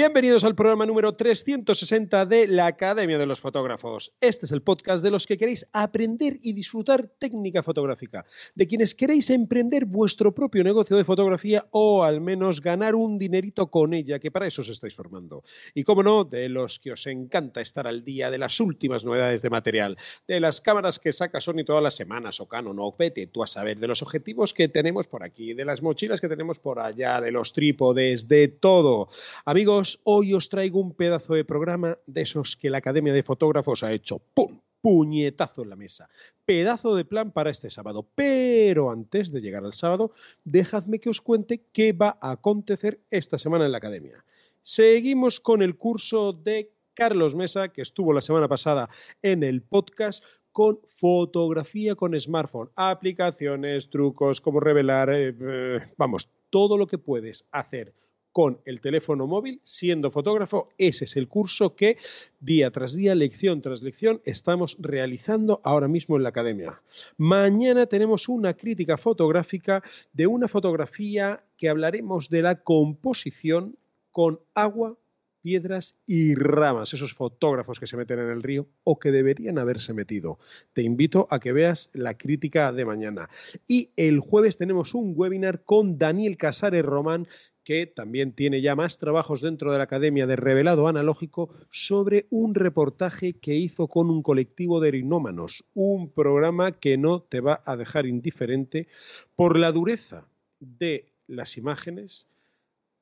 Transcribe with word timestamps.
Bienvenidos 0.00 0.44
al 0.44 0.54
programa 0.54 0.86
número 0.86 1.14
360 1.14 2.24
de 2.24 2.46
la 2.46 2.64
Academia 2.64 3.18
de 3.18 3.26
los 3.26 3.38
Fotógrafos. 3.38 4.14
Este 4.22 4.46
es 4.46 4.52
el 4.52 4.62
podcast 4.62 5.04
de 5.04 5.10
los 5.10 5.26
que 5.26 5.36
queréis 5.36 5.66
aprender 5.74 6.38
y 6.40 6.54
disfrutar 6.54 7.06
técnica 7.18 7.62
fotográfica, 7.62 8.24
de 8.54 8.66
quienes 8.66 8.94
queréis 8.94 9.28
emprender 9.28 9.84
vuestro 9.84 10.34
propio 10.34 10.64
negocio 10.64 10.96
de 10.96 11.04
fotografía 11.04 11.66
o 11.70 12.02
al 12.02 12.22
menos 12.22 12.62
ganar 12.62 12.94
un 12.94 13.18
dinerito 13.18 13.70
con 13.70 13.92
ella, 13.92 14.18
que 14.18 14.30
para 14.30 14.46
eso 14.46 14.62
os 14.62 14.70
estáis 14.70 14.94
formando. 14.94 15.44
Y 15.74 15.84
como 15.84 16.02
no, 16.02 16.24
de 16.24 16.48
los 16.48 16.78
que 16.78 16.92
os 16.92 17.06
encanta 17.06 17.60
estar 17.60 17.86
al 17.86 18.02
día 18.02 18.30
de 18.30 18.38
las 18.38 18.58
últimas 18.58 19.04
novedades 19.04 19.42
de 19.42 19.50
material, 19.50 19.98
de 20.26 20.40
las 20.40 20.62
cámaras 20.62 20.98
que 20.98 21.12
saca 21.12 21.42
Sony 21.42 21.62
todas 21.66 21.82
las 21.82 21.96
semanas 21.96 22.40
o 22.40 22.48
Canon 22.48 22.78
o 22.78 22.96
vete 22.98 23.26
tú 23.26 23.42
a 23.42 23.46
saber, 23.46 23.78
de 23.78 23.88
los 23.88 24.00
objetivos 24.00 24.54
que 24.54 24.68
tenemos 24.68 25.06
por 25.08 25.22
aquí, 25.22 25.52
de 25.52 25.66
las 25.66 25.82
mochilas 25.82 26.22
que 26.22 26.28
tenemos 26.30 26.58
por 26.58 26.78
allá, 26.78 27.20
de 27.20 27.32
los 27.32 27.52
trípodes, 27.52 28.28
de 28.28 28.48
todo. 28.48 29.10
Amigos, 29.44 29.89
hoy 30.04 30.34
os 30.34 30.48
traigo 30.48 30.78
un 30.78 30.94
pedazo 30.94 31.34
de 31.34 31.44
programa 31.44 31.98
de 32.06 32.20
esos 32.22 32.56
que 32.56 32.70
la 32.70 32.78
Academia 32.78 33.12
de 33.12 33.22
Fotógrafos 33.22 33.82
ha 33.82 33.92
hecho. 33.92 34.20
¡Pum! 34.34 34.60
puñetazo 34.80 35.62
en 35.62 35.70
la 35.70 35.76
mesa. 35.76 36.08
Pedazo 36.44 36.94
de 36.94 37.04
plan 37.04 37.32
para 37.32 37.50
este 37.50 37.70
sábado. 37.70 38.06
Pero 38.14 38.90
antes 38.90 39.30
de 39.30 39.40
llegar 39.40 39.64
al 39.64 39.74
sábado, 39.74 40.12
dejadme 40.44 41.00
que 41.00 41.10
os 41.10 41.20
cuente 41.20 41.62
qué 41.72 41.92
va 41.92 42.18
a 42.20 42.32
acontecer 42.32 43.00
esta 43.10 43.38
semana 43.38 43.66
en 43.66 43.72
la 43.72 43.78
academia. 43.78 44.24
Seguimos 44.62 45.40
con 45.40 45.62
el 45.62 45.76
curso 45.76 46.32
de 46.32 46.72
Carlos 46.94 47.34
Mesa, 47.34 47.68
que 47.68 47.82
estuvo 47.82 48.12
la 48.12 48.22
semana 48.22 48.48
pasada 48.48 48.90
en 49.22 49.42
el 49.42 49.62
podcast 49.62 50.24
con 50.52 50.80
fotografía 50.96 51.94
con 51.94 52.18
smartphone, 52.18 52.70
aplicaciones, 52.74 53.88
trucos, 53.88 54.40
cómo 54.40 54.58
revelar, 54.58 55.08
eh, 55.10 55.34
eh, 55.40 55.80
vamos, 55.96 56.28
todo 56.50 56.76
lo 56.76 56.88
que 56.88 56.98
puedes 56.98 57.46
hacer 57.52 57.94
con 58.32 58.60
el 58.64 58.80
teléfono 58.80 59.26
móvil 59.26 59.60
siendo 59.64 60.10
fotógrafo. 60.10 60.68
Ese 60.78 61.04
es 61.04 61.16
el 61.16 61.28
curso 61.28 61.74
que 61.74 61.96
día 62.38 62.70
tras 62.70 62.94
día, 62.94 63.14
lección 63.14 63.60
tras 63.60 63.82
lección, 63.82 64.20
estamos 64.24 64.76
realizando 64.80 65.60
ahora 65.64 65.88
mismo 65.88 66.16
en 66.16 66.22
la 66.22 66.28
academia. 66.28 66.80
Mañana 67.16 67.86
tenemos 67.86 68.28
una 68.28 68.54
crítica 68.54 68.96
fotográfica 68.96 69.82
de 70.12 70.26
una 70.26 70.48
fotografía 70.48 71.42
que 71.56 71.68
hablaremos 71.68 72.28
de 72.28 72.42
la 72.42 72.62
composición 72.62 73.76
con 74.10 74.40
agua, 74.54 74.96
piedras 75.42 75.96
y 76.06 76.34
ramas, 76.34 76.92
esos 76.92 77.14
fotógrafos 77.14 77.80
que 77.80 77.86
se 77.86 77.96
meten 77.96 78.18
en 78.18 78.28
el 78.28 78.42
río 78.42 78.66
o 78.84 78.98
que 78.98 79.10
deberían 79.10 79.58
haberse 79.58 79.92
metido. 79.92 80.38
Te 80.72 80.82
invito 80.82 81.26
a 81.30 81.40
que 81.40 81.52
veas 81.52 81.90
la 81.92 82.16
crítica 82.16 82.72
de 82.72 82.84
mañana. 82.84 83.28
Y 83.66 83.90
el 83.96 84.20
jueves 84.20 84.56
tenemos 84.56 84.94
un 84.94 85.14
webinar 85.16 85.62
con 85.64 85.98
Daniel 85.98 86.36
Casares 86.36 86.84
Román, 86.84 87.26
que 87.64 87.86
también 87.86 88.32
tiene 88.32 88.60
ya 88.60 88.74
más 88.74 88.98
trabajos 88.98 89.40
dentro 89.40 89.72
de 89.72 89.78
la 89.78 89.84
Academia 89.84 90.26
de 90.26 90.36
Revelado 90.36 90.88
Analógico 90.88 91.50
sobre 91.70 92.26
un 92.30 92.54
reportaje 92.54 93.34
que 93.34 93.54
hizo 93.54 93.88
con 93.88 94.10
un 94.10 94.22
colectivo 94.22 94.80
de 94.80 94.88
erinómanos, 94.88 95.64
un 95.74 96.10
programa 96.10 96.72
que 96.72 96.96
no 96.96 97.20
te 97.20 97.40
va 97.40 97.62
a 97.64 97.76
dejar 97.76 98.06
indiferente 98.06 98.88
por 99.36 99.58
la 99.58 99.72
dureza 99.72 100.26
de 100.58 101.06
las 101.26 101.56
imágenes, 101.56 102.26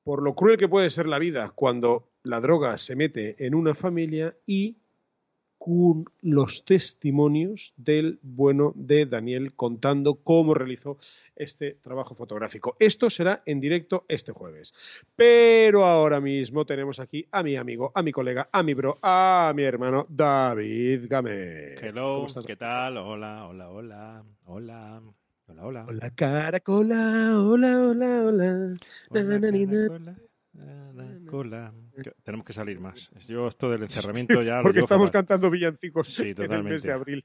por 0.05 0.23
lo 0.23 0.35
cruel 0.35 0.57
que 0.57 0.69
puede 0.69 0.91
ser 0.91 1.07
la 1.07 1.19
vida 1.19 1.51
cuando 1.55 2.09
la 2.23 2.41
droga 2.41 2.79
se 2.79 2.97
mete 2.97 3.37
en 3.45 3.55
una 3.55 3.75
familia 3.75 4.37
y 4.47 4.77
los 6.23 6.65
testimonios 6.65 7.75
del 7.77 8.19
bueno 8.23 8.73
de 8.75 9.05
Daniel 9.07 9.53
contando 9.55 10.15
cómo 10.15 10.55
realizó 10.55 10.97
este 11.37 11.73
trabajo 11.83 12.15
fotográfico. 12.15 12.75
Esto 12.79 13.11
será 13.11 13.43
en 13.45 13.61
directo 13.61 14.05
este 14.09 14.33
jueves. 14.33 14.73
Pero 15.15 15.85
ahora 15.85 16.21
mismo 16.21 16.65
tenemos 16.65 17.01
aquí 17.01 17.27
a 17.31 17.43
mi 17.43 17.57
amigo, 17.57 17.93
a 17.95 18.03
mi 18.03 18.13
colega, 18.13 18.49
a 18.51 18.63
mi 18.63 18.75
bro, 18.75 18.99
a 19.03 19.53
mi 19.55 19.63
hermano 19.65 20.07
David 20.09 21.05
Gámez. 21.09 21.83
Hello, 21.83 22.27
¿qué 22.47 22.57
tal? 22.57 22.97
Hola, 22.97 23.47
hola, 23.47 23.71
hola, 23.71 24.25
hola. 24.47 25.03
Hola, 25.49 25.63
hola. 25.63 25.87
Hola, 25.89 26.11
caracola, 26.15 27.33
hola, 27.39 27.79
hola, 27.79 28.23
hola. 28.25 28.75
hola 31.31 31.73
Tenemos 32.23 32.47
que 32.47 32.53
salir 32.53 32.81
más. 32.81 33.11
Yo 33.27 33.49
esto 33.49 33.71
del 33.71 33.83
encerramiento 33.83 34.43
ya 34.43 34.61
Porque 34.63 34.79
lo 34.79 34.85
estamos 34.85 35.11
cantando 35.11 35.51
villancicos 35.51 36.19
en 36.21 36.53
el 36.53 36.65
mes 36.65 36.83
de 36.83 36.93
abril. 36.93 37.25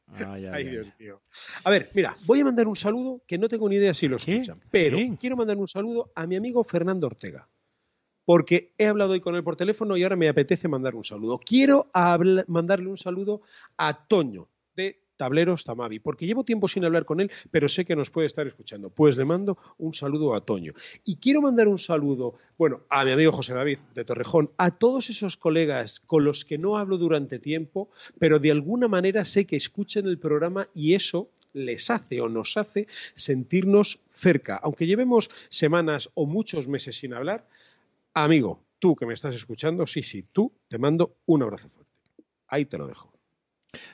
Ay, 0.51 0.69
Dios 0.69 0.88
mío. 1.00 1.22
A 1.63 1.69
ver, 1.69 1.89
mira, 1.94 2.16
voy 2.25 2.39
a 2.41 2.45
mandar 2.45 2.67
un 2.67 2.75
saludo 2.75 3.22
que 3.28 3.38
no 3.38 3.47
tengo 3.47 3.69
ni 3.69 3.75
idea 3.75 3.94
si 3.94 4.07
lo 4.07 4.17
escuchan, 4.17 4.59
pero 4.72 4.97
quiero 5.19 5.35
mandar 5.35 5.57
un 5.57 5.67
saludo 5.67 6.12
a 6.16 6.25
mi 6.25 6.35
amigo 6.35 6.63
Fernando 6.63 7.07
Ortega. 7.07 7.47
Porque 8.25 8.73
he 8.78 8.88
hablado 8.88 9.12
hoy 9.12 9.19
con 9.19 9.35
él 9.35 9.44
por 9.44 9.57
teléfono 9.57 9.97
y 9.97 10.03
ahora 10.03 10.16
me 10.16 10.29
apetece 10.29 10.69
mandar 10.69 10.95
un 10.95 11.03
saludo. 11.03 11.39
Quiero 11.39 11.91
mandarle 12.47 12.88
un 12.88 12.97
saludo 12.97 13.41
a 13.75 14.07
Toño 14.07 14.47
Tableros 15.18 15.63
Tamavi, 15.63 16.00
porque 16.00 16.25
llevo 16.25 16.44
tiempo 16.44 16.68
sin 16.68 16.85
hablar 16.85 17.06
con 17.06 17.19
él, 17.19 17.31
pero 17.51 17.69
sé 17.69 17.85
que 17.85 17.96
nos 17.96 18.09
puede 18.09 18.28
estar 18.28 18.47
escuchando. 18.47 18.90
Pues 18.90 19.18
le 19.18 19.25
mando 19.25 19.57
un 19.78 19.94
saludo 19.94 20.35
a 20.35 20.41
Toño. 20.41 20.74
Y 21.03 21.18
quiero 21.18 21.41
mandar 21.41 21.68
un 21.68 21.79
saludo, 21.79 22.35
bueno, 22.57 22.81
a 22.90 23.06
mi 23.06 23.12
amigo 23.12 23.31
José 23.31 23.53
David 23.53 23.79
de 23.94 24.06
Torrejón, 24.06 24.51
a 24.57 24.72
todos 24.72 25.09
esos 25.09 25.38
colegas 25.38 26.00
con 26.00 26.24
los 26.24 26.46
que 26.46 26.57
no 26.57 26.78
hablo 26.78 26.97
durante 26.97 27.40
tiempo, 27.40 27.90
pero 28.19 28.40
de 28.40 28.51
alguna 28.51 28.88
manera 28.88 29.25
sé 29.25 29.46
que 29.46 29.56
escuchen 29.56 30.07
el 30.07 30.18
programa 30.18 30.68
y 30.74 30.94
eso 30.94 31.30
les 31.53 31.90
hace 31.90 32.19
o 32.19 32.30
nos 32.30 32.57
hace 32.57 32.88
sentirnos 33.13 34.00
cerca. 34.12 34.59
Aunque 34.63 34.88
llevemos 34.88 35.30
semanas 35.50 36.09
o 36.16 36.25
muchos 36.25 36.68
meses 36.68 36.97
sin 36.97 37.13
hablar, 37.13 37.47
amigo, 38.13 38.59
tú 38.80 38.95
que 38.95 39.06
me 39.06 39.13
estás 39.13 39.35
escuchando, 39.35 39.85
sí, 39.88 40.03
sí, 40.03 40.25
tú, 40.31 40.51
te 40.68 40.78
mando 40.78 41.16
un 41.25 41.44
abrazo 41.44 41.69
fuerte. 41.69 41.94
Ahí 42.47 42.66
te 42.66 42.78
lo 42.78 42.88
dejo. 42.88 43.12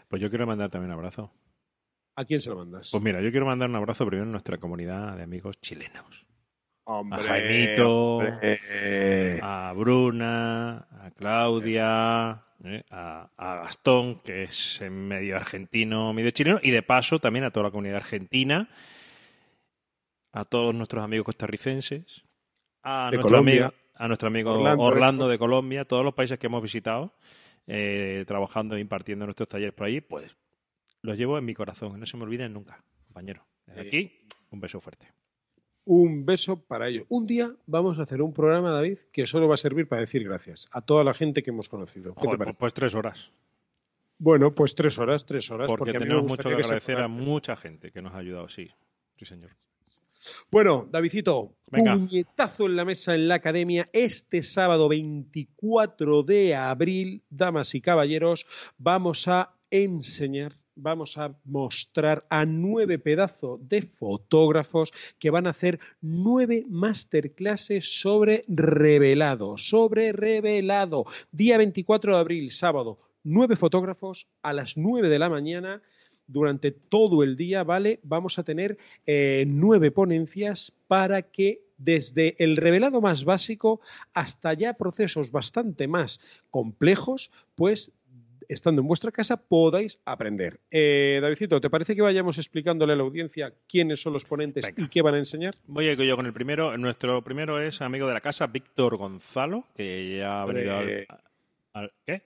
Pues 0.08 0.22
yo 0.22 0.30
quiero 0.30 0.46
mandar 0.48 0.70
también 0.70 0.92
un 0.92 0.98
abrazo. 0.98 1.32
¿A 2.16 2.26
quién 2.26 2.42
se 2.42 2.50
lo 2.50 2.58
mandas? 2.58 2.90
Pues 2.92 3.02
mira, 3.04 3.22
yo 3.22 3.32
quiero 3.32 3.46
mandar 3.46 3.70
un 3.70 3.76
abrazo 3.76 4.06
primero 4.06 4.28
a 4.28 4.32
nuestra 4.32 4.58
comunidad 4.58 5.16
de 5.16 5.24
amigos 5.24 5.60
chilenos. 5.62 6.26
Hombre, 6.84 7.20
a 7.22 7.24
Jaimito, 7.24 8.18
hombre. 8.18 9.40
a 9.44 9.72
Bruna, 9.76 10.88
a 11.06 11.12
Claudia, 11.16 12.44
eh, 12.64 12.84
a, 12.90 13.30
a, 13.38 13.56
Gastón, 13.58 14.22
que 14.22 14.44
es 14.44 14.82
medio 14.90 15.36
argentino, 15.36 16.12
medio 16.14 16.32
chileno, 16.32 16.60
y 16.64 16.72
de 16.72 16.82
paso 16.82 17.20
también 17.20 17.46
a 17.46 17.52
toda 17.52 17.66
la 17.66 17.72
comunidad 17.72 17.98
argentina, 17.98 18.68
a 20.32 20.44
todos 20.46 20.74
nuestros 20.74 21.04
amigos 21.04 21.26
costarricenses, 21.26 22.24
a, 22.84 23.12
nuestro 23.14 23.38
amigo, 23.38 23.72
a 23.96 24.08
nuestro 24.08 24.28
amigo 24.28 24.54
Orlando, 24.54 24.84
Orlando, 24.84 25.26
de- 25.28 25.34
de 25.34 25.40
Colombia, 25.40 25.84
todos 25.86 26.04
los 26.04 26.14
países 26.16 26.40
que 26.40 26.48
hemos 26.48 26.62
visitado, 26.64 27.14
eh, 27.70 28.26
trabajando 28.28 28.76
e 28.76 28.80
impartiendo 28.80 29.26
nuestros 29.26 29.48
talleres 29.48 29.74
por 29.74 29.88
allí, 29.88 30.02
pues 30.02 30.36
los 31.02 31.18
llevo 31.18 31.38
en 31.38 31.46
mi 31.46 31.54
corazón, 31.54 32.00
no 32.00 32.06
se 32.06 32.18
me 32.18 32.24
olviden 32.24 32.54
nunca, 32.54 32.84
compañero. 33.06 33.46
Desde 33.66 33.82
aquí, 33.82 34.22
un 34.50 34.60
beso 34.60 34.82
fuerte. 34.82 35.08
Un 35.86 36.26
beso 36.26 36.60
para 36.60 36.88
ellos. 36.88 37.06
Un 37.10 37.26
día 37.26 37.52
vamos 37.68 38.00
a 38.00 38.04
hacer 38.04 38.22
un 38.22 38.34
programa, 38.34 38.72
David, 38.72 38.98
que 39.12 39.26
solo 39.26 39.48
va 39.48 39.54
a 39.54 39.58
servir 39.58 39.88
para 39.88 40.02
decir 40.02 40.24
gracias 40.24 40.68
a 40.72 40.82
toda 40.82 41.04
la 41.04 41.14
gente 41.14 41.44
que 41.44 41.52
hemos 41.52 41.70
conocido. 41.70 42.14
¿Qué 42.16 42.22
te 42.22 42.26
Joder, 42.26 42.38
pues, 42.38 42.46
parece? 42.46 42.60
pues 42.60 42.74
tres 42.74 42.96
horas. 42.96 43.32
Bueno, 44.18 44.54
pues 44.54 44.76
tres 44.76 44.98
horas, 45.00 45.26
tres 45.26 45.50
horas. 45.50 45.68
Porque, 45.68 45.94
me 45.94 46.00
tenemos 46.00 46.24
mucho 46.24 46.50
que 46.50 46.56
agradecer 46.56 47.00
a 47.00 47.08
mucha 47.08 47.56
gente 47.56 47.92
que 47.92 48.02
nos 48.02 48.14
ha 48.14 48.18
ayudado, 48.18 48.50
sí. 48.50 48.70
Sí, 49.18 49.26
señor. 49.26 49.52
Bueno, 50.52 50.88
Davidcito, 50.92 51.56
Venga. 51.72 51.94
puñetazo 51.96 52.66
en 52.66 52.76
la 52.76 52.86
mesa 52.86 53.16
en 53.16 53.28
la 53.28 53.36
academia. 53.36 53.90
Este 53.94 54.44
sábado 54.44 54.90
24 54.90 56.24
de 56.24 56.56
abril, 56.56 57.24
damas 57.30 57.76
y 57.76 57.82
caballeros, 57.82 58.46
vamos 58.78 59.28
a 59.28 59.54
enseñar, 59.72 60.56
vamos 60.76 61.18
a 61.18 61.38
mostrar 61.46 62.26
a 62.30 62.46
nueve 62.46 63.00
pedazos 63.00 63.60
de 63.68 63.84
fotógrafos 63.84 64.92
que 65.20 65.30
van 65.30 65.48
a 65.48 65.52
hacer 65.52 65.80
nueve 66.02 66.66
masterclasses 66.68 68.02
sobre 68.02 68.44
revelado, 68.48 69.58
sobre 69.58 70.12
revelado. 70.12 71.06
Día 71.32 71.58
24 71.58 72.16
de 72.16 72.20
abril, 72.20 72.52
sábado, 72.52 73.00
nueve 73.24 73.56
fotógrafos 73.56 74.28
a 74.42 74.54
las 74.54 74.76
nueve 74.76 75.10
de 75.10 75.20
la 75.20 75.30
mañana 75.30 75.82
durante 76.32 76.72
todo 76.72 77.24
el 77.24 77.36
día, 77.36 77.64
¿vale? 77.64 78.00
Vamos 78.04 78.40
a 78.40 78.44
tener 78.44 78.78
eh, 79.06 79.44
nueve 79.48 79.92
ponencias 79.92 80.72
para 80.88 81.24
que 81.24 81.62
desde 81.78 82.36
el 82.44 82.56
revelado 82.58 83.02
más 83.02 83.24
básico 83.26 83.82
hasta 84.14 84.54
ya 84.54 84.74
procesos 84.74 85.32
bastante 85.32 85.88
más 85.88 86.20
complejos, 86.52 87.32
pues 87.56 87.92
estando 88.48 88.82
en 88.82 88.88
vuestra 88.88 89.12
casa 89.12 89.38
podáis 89.38 90.00
aprender. 90.06 90.60
Eh, 90.72 91.20
Davidcito, 91.22 91.62
¿te 91.62 91.70
parece 91.70 91.96
que 91.96 92.02
vayamos 92.02 92.38
explicándole 92.38 92.94
a 92.94 92.96
la 92.96 93.04
audiencia 93.04 93.54
quiénes 93.68 94.02
son 94.02 94.14
los 94.14 94.26
ponentes 94.26 94.66
Venga. 94.66 94.84
y 94.84 94.90
qué 94.90 95.02
van 95.04 95.14
a 95.16 95.20
enseñar? 95.20 95.56
Voy 95.68 95.88
a 95.88 95.92
ir 95.94 96.02
yo 96.02 96.16
con 96.16 96.26
el 96.26 96.34
primero. 96.34 96.76
Nuestro 96.78 97.24
primero 97.24 97.62
es 97.62 97.82
amigo 97.82 98.08
de 98.08 98.14
la 98.16 98.22
casa, 98.22 98.48
Víctor 98.48 98.98
Gonzalo, 98.98 99.66
que 99.76 100.18
ya 100.18 100.42
ha 100.42 100.46
venido 100.46 100.78
al, 100.78 101.06
al- 101.74 101.92
¿Qué? 102.06 102.24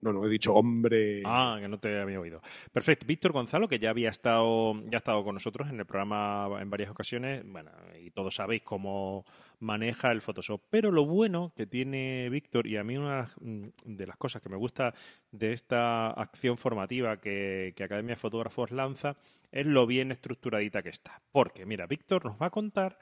No, 0.00 0.12
no, 0.12 0.26
he 0.26 0.28
dicho 0.28 0.54
hombre. 0.54 1.22
Ah, 1.24 1.56
que 1.60 1.68
no 1.68 1.78
te 1.78 2.00
había 2.00 2.20
oído. 2.20 2.42
Perfecto. 2.72 3.06
Víctor 3.06 3.32
Gonzalo, 3.32 3.66
que 3.66 3.78
ya 3.78 3.90
había 3.90 4.10
estado, 4.10 4.74
ya 4.90 4.96
ha 4.96 4.98
estado 4.98 5.24
con 5.24 5.34
nosotros 5.34 5.68
en 5.70 5.78
el 5.78 5.86
programa 5.86 6.60
en 6.60 6.68
varias 6.68 6.90
ocasiones, 6.90 7.42
bueno, 7.46 7.70
y 7.98 8.10
todos 8.10 8.34
sabéis 8.34 8.62
cómo 8.62 9.24
maneja 9.58 10.12
el 10.12 10.20
Photoshop. 10.20 10.62
Pero 10.70 10.90
lo 10.90 11.06
bueno 11.06 11.52
que 11.56 11.66
tiene 11.66 12.28
Víctor, 12.28 12.66
y 12.66 12.76
a 12.76 12.84
mí 12.84 12.96
una 12.96 13.30
de 13.40 14.06
las 14.06 14.16
cosas 14.16 14.42
que 14.42 14.48
me 14.48 14.56
gusta 14.56 14.94
de 15.32 15.52
esta 15.52 16.10
acción 16.10 16.58
formativa 16.58 17.16
que, 17.18 17.72
que 17.74 17.84
Academia 17.84 18.14
de 18.14 18.20
Fotógrafos 18.20 18.70
lanza, 18.70 19.16
es 19.50 19.66
lo 19.66 19.86
bien 19.86 20.12
estructuradita 20.12 20.82
que 20.82 20.90
está. 20.90 21.22
Porque, 21.32 21.64
mira, 21.64 21.86
Víctor 21.86 22.24
nos 22.24 22.40
va 22.40 22.46
a 22.46 22.50
contar 22.50 22.98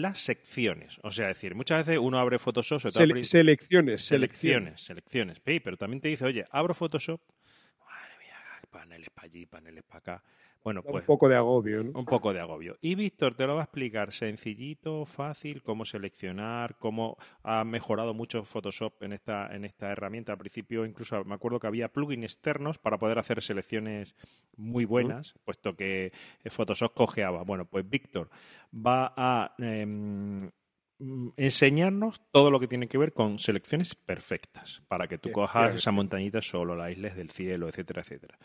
las 0.00 0.18
secciones. 0.18 0.98
O 1.02 1.10
sea, 1.10 1.28
decir, 1.28 1.54
muchas 1.54 1.86
veces 1.86 2.00
uno 2.02 2.18
abre 2.18 2.38
Photoshop. 2.38 2.80
selecciones, 2.80 4.04
selecciones, 4.04 4.80
selecciones. 4.82 5.40
pero 5.40 5.76
también 5.76 6.00
te 6.00 6.08
dice, 6.08 6.24
oye, 6.24 6.44
abro 6.50 6.74
Photoshop. 6.74 7.20
Madre 7.80 8.18
mía, 8.18 8.36
paneles 8.70 9.10
para 9.10 9.26
allí, 9.26 9.46
paneles 9.46 9.84
para 9.84 9.98
acá. 9.98 10.24
Bueno, 10.66 10.82
pues. 10.82 11.04
Un 11.04 11.06
poco 11.06 11.28
de 11.28 11.36
agobio, 11.36 11.84
¿no? 11.84 11.96
Un 11.96 12.04
poco 12.04 12.32
de 12.32 12.40
agobio. 12.40 12.76
Y 12.80 12.96
Víctor 12.96 13.36
te 13.36 13.46
lo 13.46 13.54
va 13.54 13.60
a 13.60 13.64
explicar 13.66 14.12
sencillito, 14.12 15.04
fácil, 15.06 15.62
cómo 15.62 15.84
seleccionar, 15.84 16.74
cómo 16.80 17.16
ha 17.44 17.62
mejorado 17.62 18.14
mucho 18.14 18.42
Photoshop 18.42 19.00
en 19.04 19.12
esta, 19.12 19.46
en 19.54 19.64
esta 19.64 19.92
herramienta. 19.92 20.32
Al 20.32 20.38
principio, 20.38 20.84
incluso 20.84 21.22
me 21.22 21.36
acuerdo 21.36 21.60
que 21.60 21.68
había 21.68 21.92
plugins 21.92 22.24
externos 22.24 22.78
para 22.78 22.98
poder 22.98 23.20
hacer 23.20 23.40
selecciones 23.42 24.16
muy 24.56 24.84
buenas, 24.84 25.36
puesto 25.44 25.76
que 25.76 26.10
Photoshop 26.46 26.94
cojeaba. 26.94 27.44
Bueno, 27.44 27.66
pues 27.66 27.88
Víctor 27.88 28.28
va 28.74 29.14
a. 29.16 29.54
Em, 29.58 30.50
enseñarnos 31.36 32.22
todo 32.32 32.50
lo 32.50 32.58
que 32.58 32.68
tiene 32.68 32.88
que 32.88 32.96
ver 32.98 33.12
con 33.12 33.38
selecciones 33.38 33.94
perfectas 33.94 34.82
para 34.88 35.06
que 35.06 35.18
tú 35.18 35.30
cojas 35.30 35.74
esa 35.74 35.90
montañita 35.90 36.40
solo, 36.40 36.74
las 36.74 36.90
islas 36.92 37.16
del 37.16 37.30
cielo, 37.30 37.68
etcétera, 37.68 38.00
etcétera. 38.00 38.38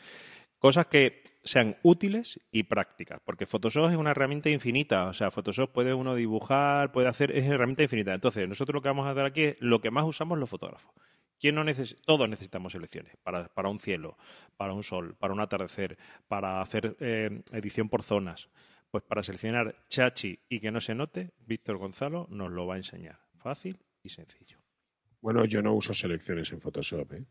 Cosas 0.61 0.85
que 0.85 1.23
sean 1.43 1.75
útiles 1.81 2.39
y 2.51 2.61
prácticas, 2.61 3.19
porque 3.25 3.47
Photoshop 3.47 3.89
es 3.89 3.97
una 3.97 4.11
herramienta 4.11 4.47
infinita, 4.51 5.07
o 5.07 5.13
sea, 5.13 5.31
Photoshop 5.31 5.71
puede 5.71 5.91
uno 5.91 6.13
dibujar, 6.13 6.91
puede 6.91 7.07
hacer, 7.07 7.35
es 7.35 7.45
una 7.45 7.55
herramienta 7.55 7.81
infinita. 7.81 8.13
Entonces, 8.13 8.47
nosotros 8.47 8.75
lo 8.75 8.81
que 8.83 8.89
vamos 8.89 9.07
a 9.07 9.09
hacer 9.09 9.25
aquí 9.25 9.41
es 9.45 9.55
lo 9.59 9.81
que 9.81 9.89
más 9.89 10.05
usamos 10.05 10.37
los 10.37 10.47
fotógrafos. 10.47 10.93
¿Quién 11.39 11.55
no 11.55 11.65
Todos 12.05 12.29
necesitamos 12.29 12.73
selecciones 12.73 13.17
para, 13.23 13.47
para, 13.47 13.69
un 13.69 13.79
cielo, 13.79 14.19
para 14.55 14.73
un 14.73 14.83
sol, 14.83 15.15
para 15.17 15.33
un 15.33 15.39
atardecer, 15.39 15.97
para 16.27 16.61
hacer 16.61 16.95
eh, 16.99 17.41
edición 17.53 17.89
por 17.89 18.03
zonas. 18.03 18.47
Pues 18.91 19.03
para 19.03 19.23
seleccionar 19.23 19.75
chachi 19.89 20.37
y 20.47 20.59
que 20.59 20.69
no 20.69 20.79
se 20.79 20.93
note, 20.93 21.31
Víctor 21.39 21.77
Gonzalo 21.77 22.27
nos 22.29 22.51
lo 22.51 22.67
va 22.67 22.75
a 22.75 22.77
enseñar. 22.77 23.17
Fácil 23.39 23.79
y 24.03 24.09
sencillo. 24.09 24.59
Bueno, 25.21 25.43
yo 25.45 25.63
no 25.63 25.73
uso 25.73 25.95
selecciones 25.95 26.51
en 26.51 26.61
Photoshop. 26.61 27.13
¿eh? 27.13 27.25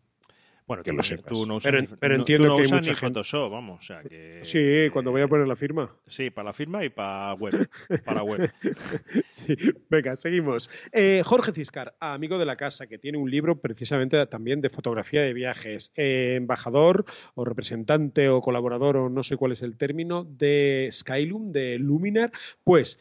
Bueno, 0.67 0.83
que 0.83 0.93
tú, 1.27 1.47
no 1.47 1.57
usas, 1.57 1.73
pero, 1.99 2.15
entiendo 2.15 2.57
que 2.57 2.63
hay 2.63 2.95
Photoshop, 2.95 3.51
vamos, 3.51 3.81
o 3.81 3.83
sea 3.83 4.03
que... 4.03 4.41
Sí, 4.45 4.91
cuando 4.93 5.11
voy 5.11 5.23
a 5.23 5.29
poner 5.29 5.49
la 5.49 5.57
firma. 5.57 5.91
Sí, 6.07 6.31
para 6.31 6.47
la 6.47 6.53
firma 6.53 6.85
y 6.85 6.91
para 6.91 7.35
web. 7.35 7.69
Para 8.05 8.23
web. 8.23 8.53
Venga, 9.91 10.17
seguimos. 10.17 10.71
Eh, 10.93 11.23
Jorge 11.25 11.53
Ciscar, 11.53 11.95
amigo 11.99 12.39
de 12.39 12.47
la 12.47 12.57
casa, 12.57 12.87
que 12.87 12.99
tiene 12.99 13.19
un 13.19 13.31
libro 13.31 13.61
precisamente 13.61 14.25
también 14.27 14.61
de 14.61 14.71
fotografía 14.71 15.23
de 15.23 15.33
viajes. 15.33 15.93
Eh, 15.97 16.35
embajador 16.37 17.05
o 17.35 17.45
representante 17.45 18.29
o 18.29 18.41
colaborador 18.41 18.97
o 18.97 19.09
no 19.09 19.23
sé 19.23 19.37
cuál 19.37 19.53
es 19.53 19.63
el 19.63 19.77
término 19.77 20.25
de 20.25 20.89
Skylum, 20.91 21.53
de 21.53 21.79
Luminar. 21.79 22.33
Pues 22.65 22.99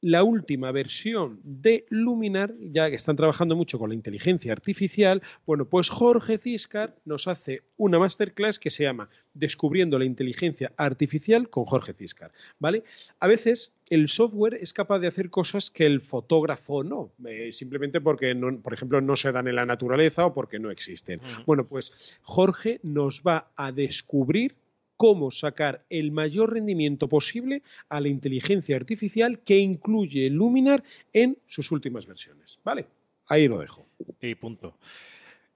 la 0.00 0.22
última 0.22 0.70
versión 0.70 1.40
de 1.42 1.84
Luminar, 1.88 2.54
ya 2.60 2.88
que 2.88 2.96
están 2.96 3.16
trabajando 3.16 3.56
mucho 3.56 3.78
con 3.78 3.90
la 3.90 3.94
inteligencia 3.94 4.52
artificial, 4.52 5.22
bueno, 5.46 5.64
pues 5.64 5.88
Jorge 5.88 6.38
Ciscar 6.38 6.94
nos 7.04 7.26
hace 7.26 7.62
una 7.76 7.98
masterclass 7.98 8.58
que 8.58 8.70
se 8.70 8.84
llama 8.84 9.08
Descubriendo 9.34 9.98
la 9.98 10.04
inteligencia 10.04 10.72
artificial 10.76 11.50
con 11.50 11.64
Jorge 11.64 11.92
Ciscar, 11.94 12.32
¿vale? 12.58 12.84
A 13.18 13.26
veces 13.26 13.72
el 13.90 14.08
software 14.08 14.54
es 14.54 14.72
capaz 14.72 14.98
de 15.00 15.08
hacer 15.08 15.30
cosas 15.30 15.70
que 15.70 15.86
el 15.86 16.00
fotógrafo 16.00 16.84
no, 16.84 17.10
eh, 17.26 17.52
simplemente 17.52 18.00
porque, 18.00 18.34
por 18.62 18.74
ejemplo, 18.74 19.00
no 19.00 19.16
se 19.16 19.32
dan 19.32 19.48
en 19.48 19.56
la 19.56 19.66
naturaleza 19.66 20.26
o 20.26 20.34
porque 20.34 20.58
no 20.58 20.70
existen. 20.70 21.20
Bueno, 21.46 21.66
pues 21.66 22.18
Jorge 22.22 22.80
nos 22.82 23.22
va 23.22 23.50
a 23.56 23.72
descubrir 23.72 24.54
cómo 24.98 25.30
sacar 25.30 25.84
el 25.88 26.10
mayor 26.12 26.52
rendimiento 26.52 27.08
posible 27.08 27.62
a 27.88 28.00
la 28.00 28.08
inteligencia 28.08 28.76
artificial 28.76 29.38
que 29.38 29.56
incluye 29.56 30.28
Luminar 30.28 30.82
en 31.12 31.38
sus 31.46 31.72
últimas 31.72 32.04
versiones. 32.06 32.58
¿Vale? 32.64 32.84
Ahí 33.28 33.46
lo 33.48 33.60
dejo. 33.60 33.86
Y 34.20 34.34
punto. 34.34 34.76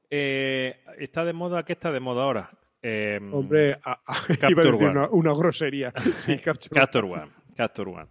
Eh, 0.09 0.77
¿Está 0.99 1.25
de 1.25 1.33
moda? 1.33 1.65
¿Qué 1.65 1.73
está 1.73 1.91
de 1.91 2.01
moda 2.01 2.23
ahora? 2.23 2.51
Em, 2.81 3.35
Hombre, 3.35 3.79
iba 4.49 4.63
a 4.63 4.65
decir 4.65 4.75
una, 4.75 5.09
una, 5.09 5.35
grosería. 5.35 5.93
Sí, 6.17 6.37
Capture 6.39 7.07
One. 7.07 7.33
Capture 7.57 7.91
One. 7.91 8.09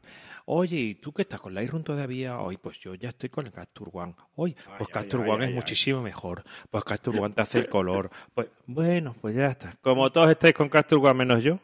Oye, 0.54 0.76
¿y 0.76 0.96
tú 0.96 1.14
qué 1.14 1.22
estás 1.22 1.40
con 1.40 1.54
Lightroom 1.54 1.82
todavía? 1.82 2.38
Hoy, 2.40 2.58
pues 2.58 2.78
yo 2.78 2.94
ya 2.94 3.08
estoy 3.08 3.30
con 3.30 3.46
el 3.46 3.54
Capture 3.54 3.90
One. 3.94 4.14
Hoy, 4.36 4.54
pues 4.78 4.90
Capture 4.90 5.24
One 5.24 5.46
es 5.46 5.54
muchísimo 5.54 6.02
mejor. 6.02 6.44
Pues 6.70 6.84
Capture 6.84 7.22
One 7.22 7.34
te 7.34 7.42
hace 7.42 7.60
el 7.60 7.70
color. 7.70 8.10
Pues 8.36 8.50
bueno, 8.66 9.16
pues 9.22 9.34
ya 9.34 9.46
está. 9.46 9.78
Como 9.80 10.12
todos 10.12 10.30
estáis 10.30 10.54
con 10.54 10.68
Capture 10.68 11.02
One 11.02 11.14
menos 11.14 11.42
yo, 11.42 11.60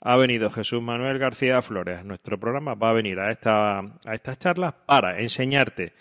ha 0.00 0.14
venido 0.14 0.48
Jesús 0.48 0.80
Manuel 0.80 1.18
García 1.18 1.60
Flores. 1.60 2.04
Nuestro 2.04 2.38
programa 2.38 2.74
va 2.74 2.90
a 2.90 2.92
venir 2.92 3.18
a, 3.18 3.32
esta, 3.32 3.80
a 3.80 4.14
estas 4.14 4.38
charlas 4.38 4.74
para 4.86 5.18
enseñarte 5.18 5.92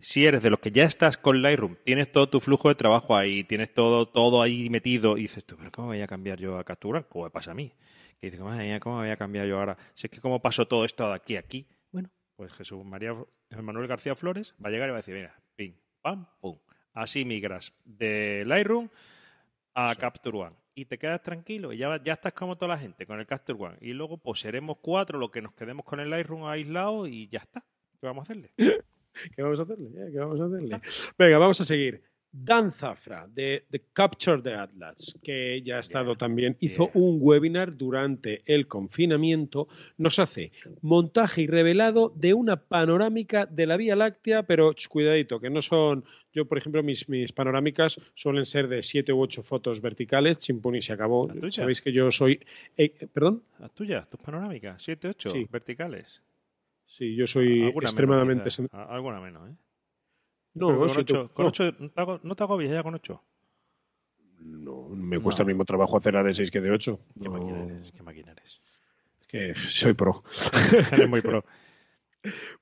si 0.00 0.26
eres 0.26 0.42
de 0.42 0.50
los 0.50 0.60
que 0.60 0.70
ya 0.70 0.84
estás 0.84 1.16
con 1.16 1.40
Lightroom, 1.40 1.76
tienes 1.82 2.12
todo 2.12 2.28
tu 2.28 2.38
flujo 2.38 2.68
de 2.68 2.74
trabajo 2.74 3.16
ahí, 3.16 3.42
tienes 3.42 3.72
todo, 3.72 4.06
todo 4.06 4.42
ahí 4.42 4.68
metido, 4.68 5.16
y 5.16 5.22
dices 5.22 5.46
tú, 5.46 5.56
pero 5.56 5.72
¿cómo 5.72 5.88
voy 5.88 6.02
a 6.02 6.06
cambiar 6.06 6.38
yo 6.38 6.58
a 6.58 6.64
Capture 6.64 6.98
One? 6.98 7.06
¿Cómo 7.08 7.24
me 7.24 7.30
pasa 7.30 7.52
a 7.52 7.54
mí? 7.54 7.72
Y 8.20 8.30
dice, 8.30 8.38
¿cómo 8.80 8.96
me 8.96 9.02
voy 9.02 9.10
a 9.10 9.16
cambiar 9.16 9.46
yo 9.46 9.58
ahora? 9.58 9.76
Si 9.94 10.06
es 10.06 10.10
que 10.10 10.20
cómo 10.20 10.40
pasó 10.40 10.66
todo 10.66 10.84
esto 10.84 11.08
de 11.08 11.14
aquí 11.14 11.36
a 11.36 11.40
aquí. 11.40 11.66
Bueno, 11.92 12.10
pues 12.36 12.52
Jesús 12.52 12.84
María 12.84 13.14
Manuel 13.50 13.86
García 13.86 14.14
Flores 14.14 14.54
va 14.64 14.68
a 14.68 14.72
llegar 14.72 14.88
y 14.88 14.92
va 14.92 14.98
a 14.98 15.00
decir, 15.00 15.14
mira, 15.14 15.34
ping, 15.56 15.72
pam, 16.02 16.26
pum. 16.40 16.58
Así 16.92 17.24
migras 17.24 17.72
de 17.84 18.44
Lightroom 18.46 18.88
a 19.74 19.94
Capture 19.96 20.36
One. 20.36 20.56
Y 20.76 20.86
te 20.86 20.98
quedas 20.98 21.22
tranquilo 21.22 21.72
y 21.72 21.78
ya, 21.78 22.02
ya 22.02 22.14
estás 22.14 22.32
como 22.32 22.56
toda 22.56 22.70
la 22.70 22.78
gente 22.78 23.06
con 23.06 23.20
el 23.20 23.26
Capture 23.26 23.58
One. 23.58 23.76
Y 23.80 23.92
luego 23.92 24.18
pues 24.18 24.40
seremos 24.40 24.78
cuatro 24.80 25.18
los 25.18 25.30
que 25.30 25.42
nos 25.42 25.54
quedemos 25.54 25.84
con 25.84 26.00
el 26.00 26.10
Lightroom 26.10 26.46
aislado 26.46 27.06
y 27.06 27.28
ya 27.28 27.40
está. 27.40 27.64
¿Qué 28.00 28.06
vamos 28.06 28.28
a 28.28 28.32
hacerle? 28.32 28.52
¿Qué 28.56 29.42
vamos 29.42 29.58
a 29.58 29.62
hacerle? 29.62 29.90
¿Qué 30.12 30.18
vamos 30.18 30.40
a 30.40 30.44
hacerle? 30.44 30.80
Venga, 31.18 31.38
vamos 31.38 31.60
a 31.60 31.64
seguir. 31.64 32.13
Dan 32.36 32.72
Zafra 32.72 33.28
de 33.28 33.64
The 33.70 33.80
Capture 33.92 34.42
the 34.42 34.54
Atlas, 34.54 35.16
que 35.22 35.62
ya 35.62 35.76
ha 35.76 35.80
estado 35.80 36.16
también, 36.16 36.56
hizo 36.58 36.90
un 36.94 37.18
webinar 37.20 37.76
durante 37.76 38.42
el 38.46 38.66
confinamiento, 38.66 39.68
nos 39.98 40.18
hace 40.18 40.50
montaje 40.82 41.42
y 41.42 41.46
revelado 41.46 42.12
de 42.16 42.34
una 42.34 42.56
panorámica 42.56 43.46
de 43.46 43.66
la 43.66 43.76
Vía 43.76 43.94
Láctea, 43.94 44.42
pero 44.42 44.74
cuidadito, 44.88 45.38
que 45.38 45.48
no 45.48 45.62
son, 45.62 46.04
yo 46.32 46.46
por 46.46 46.58
ejemplo, 46.58 46.82
mis, 46.82 47.08
mis 47.08 47.30
panorámicas 47.30 48.00
suelen 48.14 48.46
ser 48.46 48.66
de 48.66 48.82
siete 48.82 49.12
u 49.12 49.20
ocho 49.20 49.44
fotos 49.44 49.80
verticales, 49.80 50.38
chimpún 50.38 50.74
y 50.74 50.82
se 50.82 50.92
acabó. 50.92 51.28
Sabéis 51.50 51.82
que 51.82 51.92
yo 51.92 52.10
soy, 52.10 52.40
eh, 52.76 52.90
¿perdón? 53.12 53.44
Las 53.60 53.72
tuyas, 53.72 54.10
tus 54.10 54.18
panorámicas, 54.18 54.82
siete, 54.82 55.06
ocho 55.06 55.32
verticales. 55.50 56.20
Sí, 56.86 57.14
yo 57.14 57.28
soy 57.28 57.68
extremadamente... 57.80 58.50
alguna 58.72 59.20
menos, 59.20 59.50
¿eh? 59.50 59.54
No, 60.54 60.78
con, 60.78 60.90
8, 60.90 61.30
con 61.34 61.52
no. 61.96 62.20
¿no 62.22 62.36
te 62.36 62.42
agobias 62.42 62.72
ya 62.72 62.82
con 62.82 62.94
8? 62.94 63.22
No, 64.40 64.88
me 64.88 65.18
cuesta 65.18 65.42
el 65.42 65.48
mismo 65.48 65.64
trabajo 65.64 65.96
hacer 65.96 66.16
a 66.16 66.22
de 66.22 66.34
6 66.34 66.50
que 66.50 66.60
de 66.60 66.70
8. 66.70 66.98
¿Qué, 67.20 67.28
máquina 67.28 67.64
eres? 67.64 67.92
¿Qué 67.92 68.02
máquina 68.02 68.32
eres? 68.32 68.60
Que 69.26 69.54
soy 69.54 69.94
pro. 69.94 70.22
eres 70.92 71.08
muy 71.08 71.22
pro. 71.22 71.44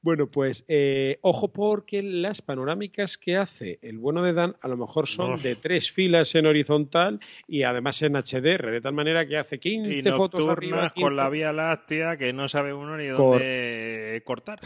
Bueno, 0.01 0.27
pues 0.27 0.65
eh, 0.69 1.19
ojo 1.21 1.53
porque 1.53 2.03
las 2.03 2.43
panorámicas 2.43 3.17
que 3.17 3.37
hace 3.37 3.79
el 3.83 3.99
bueno 3.99 4.23
de 4.23 4.33
Dan 4.33 4.57
a 4.61 4.69
lo 4.69 4.77
mejor 4.77 5.07
son 5.07 5.41
de 5.41 5.55
tres 5.55 5.91
filas 5.91 6.35
en 6.35 6.47
horizontal 6.47 7.21
y 7.47 7.63
además 7.63 8.03
en 8.03 8.15
HDR, 8.15 8.71
de 8.71 8.81
tal 8.81 8.93
manera 8.93 9.27
que 9.27 9.39
hace 9.39 9.59
15 9.61 10.09
y 10.09 10.13
fotos 10.13 10.47
arriba. 10.49 10.91
15... 10.91 11.01
con 11.01 11.17
la 11.17 11.29
Vía 11.29 11.53
Láctea 11.53 12.17
que 12.17 12.33
no 12.33 12.49
sabe 12.49 12.75
uno 12.75 12.97
ni 12.97 13.07
dónde 13.07 14.21
cortar. 14.25 14.61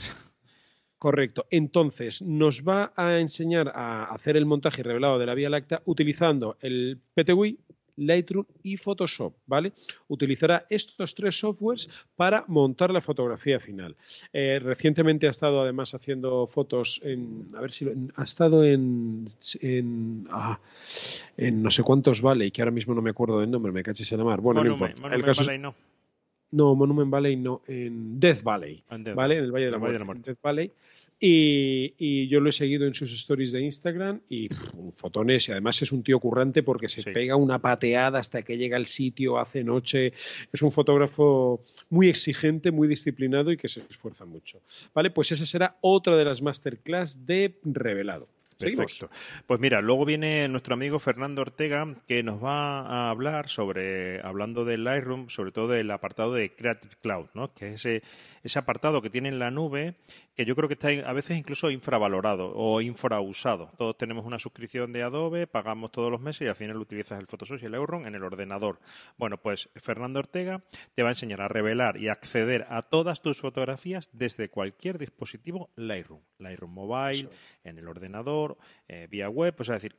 Correcto. 0.99 1.47
Entonces, 1.51 2.23
nos 2.23 2.63
va 2.63 2.93
a 2.97 3.19
enseñar 3.19 3.71
a 3.75 4.05
hacer 4.05 4.37
el 4.37 4.47
montaje 4.47 4.83
revelado 4.83 5.19
de 5.19 5.27
la 5.27 5.35
Vía 5.35 5.51
Láctea 5.51 5.83
utilizando 5.85 6.57
el 6.61 6.99
PTWI, 7.15 7.59
Lightroom 7.97 8.45
y 8.63 8.77
Photoshop, 8.77 9.35
¿vale? 9.47 9.73
Utilizará 10.09 10.67
estos 10.69 11.15
tres 11.15 11.39
softwares 11.39 11.89
para 12.15 12.45
montar 12.47 12.91
la 12.91 13.01
fotografía 13.01 13.59
final. 13.59 13.97
Eh, 14.33 14.59
recientemente 14.63 15.27
ha 15.27 15.31
estado 15.31 15.63
además 15.63 15.95
haciendo 15.95 16.47
fotos 16.47 17.01
en, 17.03 17.51
a 17.57 17.61
ver 17.61 17.73
si 17.73 17.87
ha 18.15 18.23
estado 18.23 18.65
en, 18.65 19.29
en, 19.61 20.29
ah, 20.31 20.61
en 21.37 21.63
no 21.63 21.71
sé 21.71 21.83
cuántos 21.83 22.21
Valley, 22.21 22.51
que 22.51 22.63
ahora 22.63 22.71
mismo 22.71 22.95
no 22.95 23.03
me 23.03 23.11
acuerdo 23.11 23.41
del 23.41 23.51
nombre, 23.51 23.73
me 23.73 23.83
cachis 23.83 24.13
en 24.13 24.19
la 24.19 24.25
mar. 24.25 24.41
Bueno, 24.41 24.63
no 24.63 24.87
el 25.11 25.25
caso 25.25 25.43
Valley 25.45 25.59
no. 25.59 25.75
No, 26.51 26.75
Monument 26.75 27.11
Valley 27.11 27.37
no, 27.37 27.63
en 27.67 28.21
Death 28.21 28.43
Valley, 28.43 28.83
¿vale? 29.15 29.39
En 29.39 29.45
el 29.45 29.53
Valle 29.53 29.67
de 29.67 29.71
la, 29.73 29.79
Muerte, 29.79 30.31
Death 30.31 30.39
Valley 30.43 30.73
Y, 31.19 32.29
yo 32.29 32.41
lo 32.41 32.51
he 32.51 32.53
seguido 32.53 32.87
en 32.87 32.95
sus 32.95 33.13
stories 33.13 33.53
de 33.53 33.63
Instagram 33.63 34.21
y 34.29 34.49
fotones 34.95 35.49
y 35.49 35.53
además 35.53 35.83
es 35.83 35.93
un 35.93 36.03
tío 36.03 36.21
currante 36.21 36.63
porque 36.63 36.89
se 36.89 37.03
pega 37.03 37.37
una 37.37 37.59
pateada 37.59 38.19
hasta 38.19 38.43
que 38.43 38.57
llega 38.57 38.77
al 38.77 38.87
sitio, 38.87 39.39
hace 39.39 39.65
noche. 39.65 40.13
Es 40.53 40.63
un 40.63 40.71
fotógrafo 40.71 41.63
muy 41.91 42.09
exigente, 42.09 42.71
muy 42.71 42.87
disciplinado 42.87 43.51
y 43.51 43.57
que 43.57 43.69
se 43.69 43.83
esfuerza 43.89 44.25
mucho. 44.25 44.61
Vale, 44.95 45.11
pues 45.11 45.33
esa 45.33 45.47
será 45.47 45.77
otra 45.81 46.17
de 46.17 46.25
las 46.25 46.43
masterclass 46.43 47.27
de 47.27 47.59
Revelado. 47.65 48.29
Perfecto. 48.59 49.11
Pues 49.47 49.61
mira, 49.61 49.81
luego 49.81 50.05
viene 50.05 50.49
nuestro 50.49 50.75
amigo 50.75 50.99
Fernando 50.99 51.43
Ortega 51.43 51.87
que 52.07 52.23
nos 52.23 52.43
va 52.43 52.81
a 52.81 53.11
hablar 53.11 53.49
sobre, 53.49 54.21
hablando 54.23 54.65
del 54.65 54.85
Lightroom, 54.85 55.29
sobre 55.29 55.53
todo 55.53 55.69
del 55.69 55.91
apartado 55.91 56.33
de 56.33 56.55
Creative 56.55 56.95
Cloud, 57.03 57.27
¿no? 57.35 57.53
que 57.53 57.69
es 57.69 57.85
ese, 57.85 58.03
ese 58.43 58.59
apartado 58.59 59.03
que 59.03 59.11
tiene 59.11 59.29
en 59.29 59.39
la 59.39 59.51
nube 59.51 59.97
que 60.37 60.45
yo 60.45 60.55
creo 60.55 60.69
que 60.69 60.75
está 60.75 60.89
a 60.89 61.13
veces 61.15 61.39
incluso 61.39 61.71
infravalorado 61.71 62.53
o 62.55 62.83
infrausado. 62.83 63.71
Todos 63.79 63.97
tenemos 63.97 64.27
una 64.27 64.39
suscripción 64.39 64.93
de 64.93 65.03
Adobe, 65.03 65.47
pagamos 65.47 65.91
todos 65.93 66.11
los 66.11 66.21
meses 66.21 66.43
y 66.43 66.49
al 66.49 66.55
final 66.55 66.77
utilizas 66.77 67.19
el 67.19 67.27
Photoshop 67.27 67.59
y 67.63 67.65
el 67.65 67.73
Lightroom 67.73 68.07
en 68.07 68.15
el 68.15 68.23
ordenador. 68.23 68.79
Bueno, 69.17 69.39
pues 69.39 69.71
Fernando 69.77 70.19
Ortega 70.19 70.63
te 70.95 71.03
va 71.03 71.09
a 71.09 71.13
enseñar 71.13 71.41
a 71.41 71.49
revelar 71.49 71.97
y 71.97 72.09
acceder 72.09 72.67
a 72.69 72.83
todas 72.83 73.23
tus 73.23 73.41
fotografías 73.41 74.11
desde 74.13 74.51
cualquier 74.51 74.99
dispositivo 74.99 75.71
Lightroom. 75.75 76.21
Lightroom 76.39 76.73
Mobile, 76.73 77.31
en 77.65 77.79
el 77.79 77.89
ordenador, 77.89 78.46
eh, 78.89 79.07
vía 79.11 79.29
web, 79.29 79.55
pues 79.55 79.69
es 79.69 79.75
decir, 79.75 79.97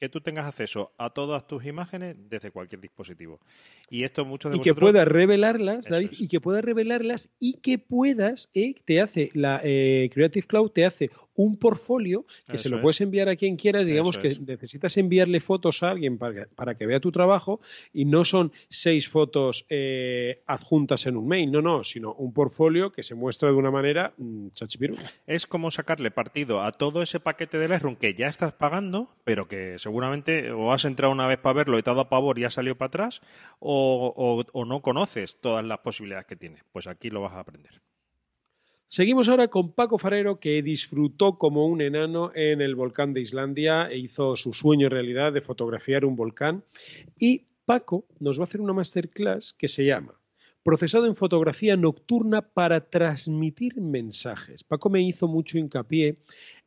que 0.00 0.08
tú 0.08 0.20
tengas 0.20 0.46
acceso 0.46 0.92
a 0.98 1.10
todas 1.10 1.46
tus 1.46 1.64
imágenes 1.64 2.16
desde 2.28 2.50
cualquier 2.50 2.80
dispositivo. 2.80 3.40
Y 3.88 4.04
esto 4.04 4.24
muchos 4.24 4.52
de 4.52 4.58
y 4.58 4.60
que 4.60 4.74
puedas 4.74 5.06
revelarlas, 5.06 5.86
David, 5.88 6.10
y 6.18 6.28
que 6.28 6.40
puedas 6.40 6.64
revelarlas 6.64 7.30
y 7.38 7.60
que 7.60 7.78
puedas, 7.78 8.50
eh, 8.54 8.74
te 8.84 9.00
hace 9.00 9.30
la 9.34 9.60
eh, 9.62 10.10
Creative 10.12 10.46
Cloud 10.46 10.70
te 10.72 10.84
hace 10.84 11.10
un 11.34 11.56
portfolio 11.56 12.26
que 12.48 12.58
se 12.58 12.68
lo 12.68 12.80
puedes 12.80 13.00
enviar 13.00 13.28
a 13.28 13.36
quien 13.36 13.56
quieras, 13.56 13.86
digamos 13.86 14.18
que 14.18 14.38
necesitas 14.40 14.96
enviarle 14.96 15.40
fotos 15.40 15.82
a 15.82 15.90
alguien 15.90 16.18
para 16.18 16.74
que, 16.74 16.86
vea 16.86 17.00
tu 17.00 17.10
trabajo 17.10 17.60
y 17.92 18.04
no 18.04 18.24
son 18.24 18.52
seis 18.68 19.08
fotos 19.08 19.64
eh, 19.70 20.42
adjuntas 20.46 21.06
en 21.06 21.16
un 21.16 21.26
mail, 21.26 21.50
no, 21.50 21.62
no, 21.62 21.82
sino 21.82 22.12
un 22.14 22.32
portfolio 22.32 22.92
que 22.92 23.02
se 23.02 23.14
muestra 23.14 23.48
de 23.48 23.54
una 23.54 23.70
manera 23.70 24.12
mm, 24.18 24.48
chachipiru. 24.54 24.96
Es 25.26 25.46
como 25.46 25.70
sacarle 25.70 26.10
partido 26.10 26.62
a 26.62 26.72
todo 26.72 27.02
ese 27.02 27.20
paquete 27.20 27.58
de 27.58 27.68
Lightroom 27.68 27.96
que 27.96 28.14
ya 28.14 28.28
estás 28.28 28.52
pagando, 28.52 29.08
pero 29.24 29.48
que 29.48 29.78
seguramente 29.78 30.52
o 30.52 30.72
has 30.72 30.84
entrado 30.84 31.12
una 31.12 31.26
vez 31.26 31.38
para 31.38 31.54
verlo 31.54 31.78
y 31.78 31.82
te 31.82 31.90
ha 31.90 31.94
dado 31.94 32.08
pavor 32.08 32.38
y 32.38 32.44
has 32.44 32.54
salido 32.54 32.76
para 32.76 32.88
atrás, 32.88 33.22
o, 33.58 34.44
o 34.52 34.64
no 34.64 34.82
conoces 34.82 35.38
todas 35.40 35.64
las 35.64 35.78
posibilidades 35.78 36.26
que 36.26 36.36
tiene. 36.36 36.62
Pues 36.72 36.86
aquí 36.86 37.10
lo 37.10 37.22
vas 37.22 37.32
a 37.32 37.40
aprender. 37.40 37.80
Seguimos 38.94 39.28
ahora 39.28 39.48
con 39.48 39.72
Paco 39.72 39.98
Farero, 39.98 40.38
que 40.38 40.62
disfrutó 40.62 41.36
como 41.36 41.66
un 41.66 41.80
enano 41.80 42.30
en 42.32 42.60
el 42.60 42.76
volcán 42.76 43.12
de 43.12 43.22
Islandia 43.22 43.88
e 43.90 43.98
hizo 43.98 44.36
su 44.36 44.52
sueño 44.52 44.88
realidad 44.88 45.32
de 45.32 45.40
fotografiar 45.40 46.04
un 46.04 46.14
volcán. 46.14 46.62
Y 47.18 47.46
Paco 47.64 48.06
nos 48.20 48.38
va 48.38 48.42
a 48.42 48.44
hacer 48.44 48.60
una 48.60 48.72
masterclass 48.72 49.52
que 49.52 49.66
se 49.66 49.84
llama 49.84 50.14
Procesado 50.62 51.06
en 51.06 51.16
fotografía 51.16 51.76
nocturna 51.76 52.42
para 52.42 52.88
transmitir 52.88 53.80
mensajes. 53.80 54.62
Paco 54.62 54.90
me 54.90 55.02
hizo 55.02 55.26
mucho 55.26 55.58
hincapié 55.58 56.18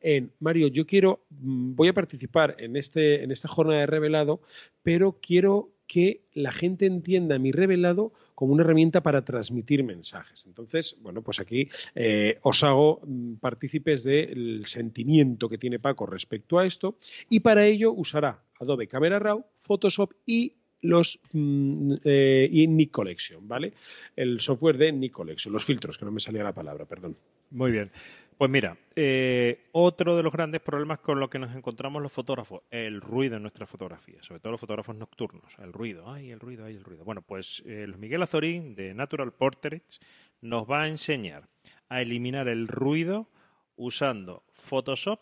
en, 0.02 0.30
Mario, 0.38 0.68
yo 0.68 0.86
quiero, 0.86 1.24
mm, 1.30 1.76
voy 1.76 1.88
a 1.88 1.94
participar 1.94 2.56
en, 2.58 2.76
este, 2.76 3.24
en 3.24 3.30
esta 3.30 3.48
jornada 3.48 3.80
de 3.80 3.86
revelado, 3.86 4.42
pero 4.82 5.18
quiero 5.22 5.77
que 5.88 6.20
la 6.34 6.52
gente 6.52 6.86
entienda 6.86 7.38
mi 7.38 7.50
revelado 7.50 8.12
como 8.36 8.52
una 8.52 8.62
herramienta 8.62 9.00
para 9.00 9.24
transmitir 9.24 9.82
mensajes. 9.82 10.46
Entonces, 10.46 10.96
bueno, 11.00 11.22
pues 11.22 11.40
aquí 11.40 11.68
eh, 11.96 12.38
os 12.42 12.62
hago 12.62 13.00
mm, 13.04 13.34
partícipes 13.36 14.04
del 14.04 14.62
sentimiento 14.66 15.48
que 15.48 15.58
tiene 15.58 15.80
Paco 15.80 16.06
respecto 16.06 16.58
a 16.58 16.66
esto 16.66 16.98
y 17.28 17.40
para 17.40 17.66
ello 17.66 17.92
usará 17.92 18.44
Adobe 18.60 18.86
Camera 18.86 19.18
Raw, 19.18 19.44
Photoshop 19.58 20.12
y 20.24 20.54
los 20.82 21.18
mm, 21.32 21.94
eh, 22.04 22.48
y 22.52 22.68
Nick 22.68 22.92
Collection, 22.92 23.48
¿vale? 23.48 23.72
El 24.14 24.40
software 24.40 24.78
de 24.78 24.92
Nick 24.92 25.12
Collection, 25.12 25.52
los 25.52 25.64
filtros, 25.64 25.98
que 25.98 26.04
no 26.04 26.12
me 26.12 26.20
salía 26.20 26.44
la 26.44 26.54
palabra, 26.54 26.84
perdón. 26.84 27.16
Muy 27.50 27.72
bien. 27.72 27.90
Pues 28.38 28.52
mira, 28.52 28.78
eh, 28.94 29.66
otro 29.72 30.16
de 30.16 30.22
los 30.22 30.32
grandes 30.32 30.60
problemas 30.60 31.00
con 31.00 31.18
los 31.18 31.28
que 31.28 31.40
nos 31.40 31.56
encontramos 31.56 32.00
los 32.00 32.12
fotógrafos, 32.12 32.62
el 32.70 33.00
ruido 33.00 33.34
en 33.34 33.42
nuestras 33.42 33.68
fotografías, 33.68 34.24
sobre 34.24 34.38
todo 34.38 34.52
los 34.52 34.60
fotógrafos 34.60 34.94
nocturnos, 34.94 35.58
el 35.58 35.72
ruido, 35.72 36.08
ay, 36.08 36.30
el 36.30 36.38
ruido, 36.38 36.64
ay, 36.64 36.76
el 36.76 36.84
ruido. 36.84 37.04
Bueno, 37.04 37.20
pues 37.20 37.64
eh, 37.66 37.92
Miguel 37.98 38.22
Azorín 38.22 38.76
de 38.76 38.94
Natural 38.94 39.32
Portraits 39.32 39.98
nos 40.40 40.70
va 40.70 40.82
a 40.82 40.88
enseñar 40.88 41.48
a 41.88 42.00
eliminar 42.00 42.46
el 42.46 42.68
ruido 42.68 43.28
usando 43.74 44.44
Photoshop 44.52 45.20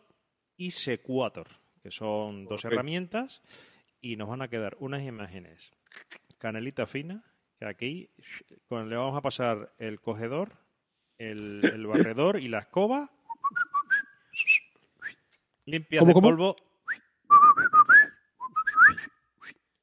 y 0.58 0.72
Sequator, 0.72 1.46
que 1.82 1.90
son 1.90 2.44
dos 2.44 2.66
herramientas, 2.66 3.40
y 4.02 4.16
nos 4.16 4.28
van 4.28 4.42
a 4.42 4.48
quedar 4.48 4.76
unas 4.78 5.02
imágenes 5.02 5.72
canelita 6.36 6.86
fina, 6.86 7.24
que 7.58 7.64
aquí 7.64 8.10
le 8.68 8.96
vamos 8.96 9.16
a 9.16 9.22
pasar 9.22 9.72
el 9.78 10.02
cogedor 10.02 10.65
el, 11.18 11.86
barredor 11.86 12.40
y 12.40 12.48
la 12.48 12.60
escoba. 12.60 13.10
Limpias 15.64 16.06
de 16.06 16.12
polvo. 16.12 16.56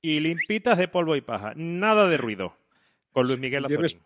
Y 0.01 0.19
limpitas 0.19 0.77
de 0.77 0.87
polvo 0.87 1.15
y 1.15 1.21
paja. 1.21 1.53
Nada 1.55 2.07
de 2.07 2.17
ruido. 2.17 2.55
Con 3.11 3.27
Luis 3.27 3.39
Miguel 3.39 3.65
Azorín. 3.65 4.01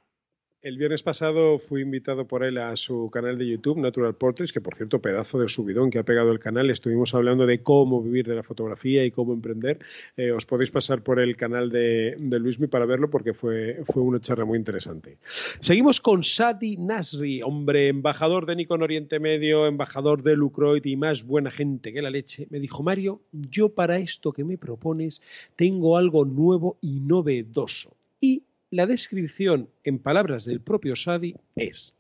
El 0.63 0.79
viernes 0.79 1.03
pasado 1.03 1.59
fui 1.59 1.83
invitado 1.83 2.25
por 2.25 2.43
él 2.43 2.57
a 2.57 2.75
su 2.77 3.11
canal 3.11 3.37
de 3.37 3.47
YouTube, 3.47 3.77
Natural 3.77 4.15
Portraits, 4.15 4.51
que 4.51 4.59
por 4.59 4.73
cierto, 4.73 4.99
pedazo 4.99 5.37
de 5.37 5.47
subidón 5.47 5.91
que 5.91 5.99
ha 5.99 6.03
pegado 6.03 6.31
el 6.31 6.39
canal. 6.39 6.71
Estuvimos 6.71 7.13
hablando 7.13 7.45
de 7.45 7.61
cómo 7.61 8.01
vivir 8.01 8.27
de 8.27 8.33
la 8.33 8.41
fotografía 8.41 9.05
y 9.05 9.11
cómo 9.11 9.33
emprender. 9.33 9.77
Eh, 10.17 10.31
os 10.31 10.47
podéis 10.47 10.71
pasar 10.71 11.03
por 11.03 11.19
el 11.19 11.37
canal 11.37 11.69
de, 11.69 12.15
de 12.17 12.39
Luismi 12.39 12.65
para 12.65 12.87
verlo 12.87 13.07
porque 13.07 13.35
fue, 13.35 13.83
fue 13.85 14.01
una 14.01 14.19
charla 14.19 14.45
muy 14.45 14.57
interesante. 14.57 15.19
Seguimos 15.59 16.01
con 16.01 16.23
Sadi 16.23 16.75
Nasri, 16.75 17.43
hombre, 17.43 17.89
embajador 17.89 18.47
de 18.47 18.55
Nikon 18.55 18.81
Oriente 18.81 19.19
Medio, 19.19 19.67
embajador 19.67 20.23
de 20.23 20.35
Lucroid 20.35 20.83
y 20.85 20.95
más 20.95 21.23
buena 21.23 21.51
gente 21.51 21.93
que 21.93 22.01
la 22.01 22.09
leche. 22.09 22.47
Me 22.49 22.59
dijo, 22.59 22.81
Mario, 22.81 23.21
yo 23.31 23.69
para 23.69 23.99
esto 23.99 24.33
que 24.33 24.43
me 24.43 24.57
propones 24.57 25.21
tengo 25.55 25.99
algo 25.99 26.25
nuevo 26.25 26.79
y 26.81 26.99
novedoso. 26.99 27.95
Y 28.19 28.46
la 28.71 28.85
descripción 28.85 29.69
en 29.83 29.99
palabras 29.99 30.45
del 30.45 30.61
propio 30.61 30.95
Sadi 30.95 31.35
es 31.55 31.93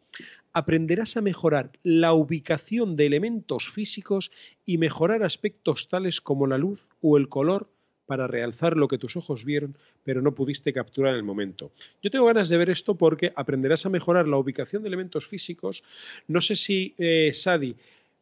aprenderás 0.53 1.17
a 1.17 1.21
mejorar 1.21 1.71
la 1.83 2.13
ubicación 2.13 2.95
de 2.95 3.05
elementos 3.05 3.69
físicos 3.69 4.31
y 4.65 4.79
mejorar 4.79 5.23
aspectos 5.23 5.87
tales 5.87 6.19
como 6.19 6.47
la 6.47 6.57
luz 6.57 6.89
o 7.01 7.17
el 7.17 7.29
color 7.29 7.69
para 8.07 8.25
realzar 8.25 8.75
lo 8.75 8.87
que 8.87 8.97
tus 8.97 9.17
ojos 9.17 9.45
vieron 9.45 9.77
pero 10.03 10.21
no 10.21 10.33
pudiste 10.33 10.73
capturar 10.73 11.11
en 11.11 11.17
el 11.17 11.23
momento. 11.23 11.71
Yo 12.01 12.09
tengo 12.09 12.25
ganas 12.25 12.49
de 12.49 12.57
ver 12.57 12.69
esto 12.69 12.95
porque 12.95 13.33
aprenderás 13.35 13.85
a 13.85 13.89
mejorar 13.89 14.27
la 14.27 14.37
ubicación 14.37 14.81
de 14.81 14.87
elementos 14.87 15.27
físicos. 15.27 15.83
No 16.27 16.41
sé 16.41 16.55
si 16.55 16.95
eh, 16.97 17.31
Sadi 17.33 17.75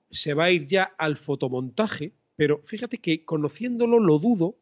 se 0.09 0.33
va 0.33 0.45
a 0.45 0.51
ir 0.51 0.67
ya 0.67 0.83
al 0.97 1.15
fotomontaje, 1.15 2.11
pero 2.35 2.59
fíjate 2.63 2.97
que 2.97 3.23
conociéndolo 3.23 3.99
lo 3.99 4.19
dudo 4.19 4.55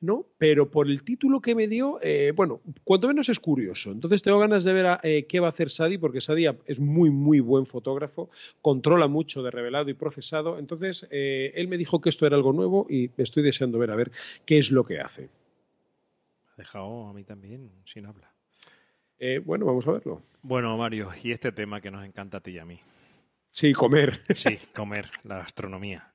¿no? 0.00 0.26
Pero 0.38 0.70
por 0.70 0.88
el 0.88 1.04
título 1.04 1.40
que 1.40 1.54
me 1.54 1.68
dio, 1.68 1.98
eh, 2.02 2.32
bueno, 2.34 2.60
cuanto 2.84 3.08
menos 3.08 3.28
es 3.28 3.38
curioso. 3.38 3.92
Entonces 3.92 4.22
tengo 4.22 4.38
ganas 4.38 4.64
de 4.64 4.72
ver 4.72 4.98
eh, 5.02 5.26
qué 5.28 5.40
va 5.40 5.48
a 5.48 5.50
hacer 5.50 5.70
Sadi, 5.70 5.98
porque 5.98 6.20
Sadi 6.20 6.46
es 6.66 6.80
muy, 6.80 7.10
muy 7.10 7.40
buen 7.40 7.66
fotógrafo, 7.66 8.30
controla 8.62 9.08
mucho 9.08 9.42
de 9.42 9.50
revelado 9.50 9.90
y 9.90 9.94
procesado. 9.94 10.58
Entonces 10.58 11.06
eh, 11.10 11.52
él 11.54 11.68
me 11.68 11.76
dijo 11.76 12.00
que 12.00 12.08
esto 12.08 12.26
era 12.26 12.36
algo 12.36 12.52
nuevo 12.52 12.86
y 12.88 13.10
estoy 13.18 13.42
deseando 13.42 13.78
ver 13.78 13.90
a 13.90 13.96
ver 13.96 14.10
qué 14.46 14.58
es 14.58 14.70
lo 14.70 14.84
que 14.84 15.00
hace. 15.00 15.28
Ha 16.52 16.56
dejado 16.56 17.08
a 17.08 17.12
mí 17.12 17.24
también 17.24 17.70
sin 17.84 18.06
habla. 18.06 18.32
bueno, 19.44 19.66
vamos 19.66 19.86
a 19.86 19.92
verlo. 19.92 20.22
Bueno, 20.42 20.76
Mario, 20.78 21.10
y 21.22 21.32
este 21.32 21.52
tema 21.52 21.80
que 21.80 21.90
nos 21.90 22.04
encanta 22.04 22.38
a 22.38 22.40
ti 22.40 22.52
y 22.52 22.58
a 22.58 22.64
mí. 22.64 22.80
Sí, 23.50 23.72
comer. 23.72 24.22
Sí, 24.34 24.58
comer, 24.74 25.10
la 25.24 25.38
gastronomía. 25.38 26.10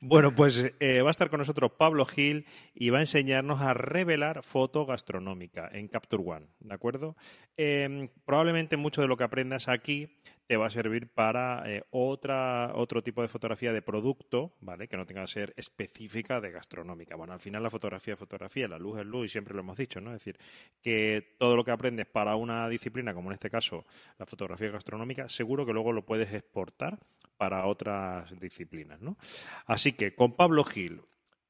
Bueno, 0.00 0.32
pues 0.32 0.64
eh, 0.78 1.02
va 1.02 1.08
a 1.08 1.10
estar 1.10 1.28
con 1.28 1.38
nosotros 1.38 1.72
Pablo 1.76 2.04
Gil 2.04 2.46
y 2.72 2.90
va 2.90 2.98
a 2.98 3.02
enseñarnos 3.02 3.60
a 3.60 3.74
revelar 3.74 4.44
foto 4.44 4.86
gastronómica 4.86 5.68
en 5.72 5.88
Capture 5.88 6.22
One, 6.24 6.46
¿de 6.60 6.74
acuerdo? 6.74 7.16
Em, 7.56 8.08
probablemente 8.24 8.76
mucho 8.76 9.02
de 9.02 9.08
lo 9.08 9.16
que 9.16 9.24
aprendas 9.24 9.66
aquí 9.66 10.08
te 10.48 10.56
va 10.56 10.66
a 10.66 10.70
servir 10.70 11.12
para 11.12 11.62
eh, 11.70 11.84
otra, 11.90 12.72
otro 12.74 13.02
tipo 13.02 13.20
de 13.20 13.28
fotografía 13.28 13.70
de 13.70 13.82
producto, 13.82 14.54
¿vale? 14.62 14.88
Que 14.88 14.96
no 14.96 15.04
tenga 15.04 15.20
que 15.20 15.28
ser 15.28 15.54
específica 15.58 16.40
de 16.40 16.50
gastronómica. 16.50 17.16
Bueno, 17.16 17.34
al 17.34 17.40
final 17.40 17.62
la 17.62 17.68
fotografía 17.68 18.14
es 18.14 18.18
fotografía, 18.18 18.66
la 18.66 18.78
luz 18.78 18.98
es 18.98 19.04
luz 19.04 19.26
y 19.26 19.28
siempre 19.28 19.52
lo 19.52 19.60
hemos 19.60 19.76
dicho, 19.76 20.00
¿no? 20.00 20.08
Es 20.14 20.24
decir, 20.24 20.38
que 20.82 21.36
todo 21.38 21.54
lo 21.54 21.64
que 21.64 21.70
aprendes 21.70 22.06
para 22.06 22.34
una 22.34 22.66
disciplina, 22.66 23.12
como 23.12 23.28
en 23.28 23.34
este 23.34 23.50
caso 23.50 23.84
la 24.18 24.24
fotografía 24.24 24.70
gastronómica, 24.70 25.28
seguro 25.28 25.66
que 25.66 25.74
luego 25.74 25.92
lo 25.92 26.06
puedes 26.06 26.32
exportar 26.32 26.98
para 27.36 27.66
otras 27.66 28.32
disciplinas, 28.40 29.02
¿no? 29.02 29.18
Así 29.66 29.92
que 29.92 30.14
con 30.14 30.32
Pablo 30.32 30.64
Gil, 30.64 31.02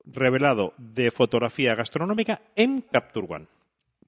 revelado 0.05 0.75
de 0.77 1.13
fotografía 1.13 1.77
gastronómica 1.77 2.43
en 2.57 2.81
Capture 2.81 3.29
One. 3.31 3.58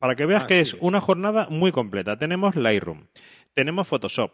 Para 0.01 0.17
que 0.17 0.27
veas 0.27 0.45
que 0.47 0.61
es, 0.61 0.75
es. 0.75 0.81
una 0.81 1.01
jornada 1.01 1.47
muy 1.51 1.71
completa. 1.71 2.17
Tenemos 2.17 2.57
Lightroom, 2.57 3.07
tenemos 3.55 3.87
Photoshop, 3.87 4.33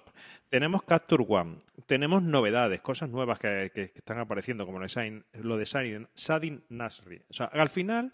tenemos 0.49 0.85
Capture 0.85 1.25
One, 1.29 1.57
tenemos 1.87 2.23
novedades, 2.23 2.81
cosas 2.81 3.11
nuevas 3.11 3.41
que, 3.41 3.73
están 3.95 4.19
apareciendo, 4.21 4.65
como 4.65 4.79
lo 4.79 5.57
de, 5.57 5.67
Sadin 5.67 6.65
Nasri. 6.69 7.21
O 7.29 7.35
sea, 7.35 7.47
al 7.47 7.69
final 7.69 8.13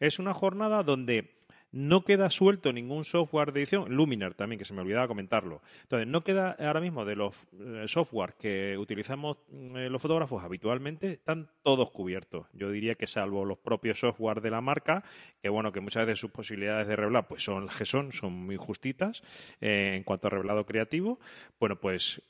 es 0.00 0.18
una 0.18 0.32
jornada 0.32 0.82
donde 0.82 1.43
no 1.74 2.04
queda 2.04 2.30
suelto 2.30 2.72
ningún 2.72 3.02
software 3.02 3.52
de 3.52 3.58
edición, 3.60 3.92
Luminar 3.96 4.34
también, 4.34 4.60
que 4.60 4.64
se 4.64 4.72
me 4.74 4.80
olvidaba 4.82 5.08
comentarlo. 5.08 5.60
Entonces, 5.82 6.06
no 6.06 6.22
queda 6.22 6.52
ahora 6.60 6.80
mismo 6.80 7.04
de 7.04 7.16
los 7.16 7.34
eh, 7.58 7.84
software 7.88 8.34
que 8.38 8.78
utilizamos 8.78 9.38
mm, 9.50 9.76
eh, 9.76 9.90
los 9.90 10.00
fotógrafos 10.00 10.44
habitualmente, 10.44 11.10
están 11.14 11.48
todos 11.64 11.90
cubiertos. 11.90 12.46
Yo 12.52 12.70
diría 12.70 12.94
que 12.94 13.08
salvo 13.08 13.44
los 13.44 13.58
propios 13.58 13.98
software 13.98 14.40
de 14.40 14.52
la 14.52 14.60
marca, 14.60 15.02
que 15.42 15.48
bueno, 15.48 15.72
que 15.72 15.80
muchas 15.80 16.06
veces 16.06 16.20
sus 16.20 16.30
posibilidades 16.30 16.86
de 16.86 16.94
revelar 16.94 17.26
pues 17.26 17.42
son 17.42 17.66
las 17.66 17.74
que 17.76 17.84
son, 17.86 18.12
son 18.12 18.32
muy 18.32 18.56
justitas 18.56 19.22
eh, 19.60 19.94
en 19.96 20.04
cuanto 20.04 20.28
a 20.28 20.30
revelado 20.30 20.64
creativo. 20.66 21.18
Bueno, 21.58 21.74
pues 21.80 22.22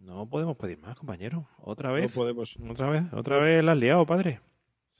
no 0.00 0.28
podemos 0.28 0.58
pedir 0.58 0.78
más, 0.78 0.96
compañero. 0.96 1.48
Otra 1.58 1.88
No 1.88 1.94
vez. 1.94 2.12
podemos. 2.12 2.54
Otra 2.68 2.90
vez, 2.90 3.04
otra 3.14 3.38
vez 3.38 3.64
la 3.64 3.72
has 3.72 3.78
liado, 3.78 4.04
padre. 4.04 4.40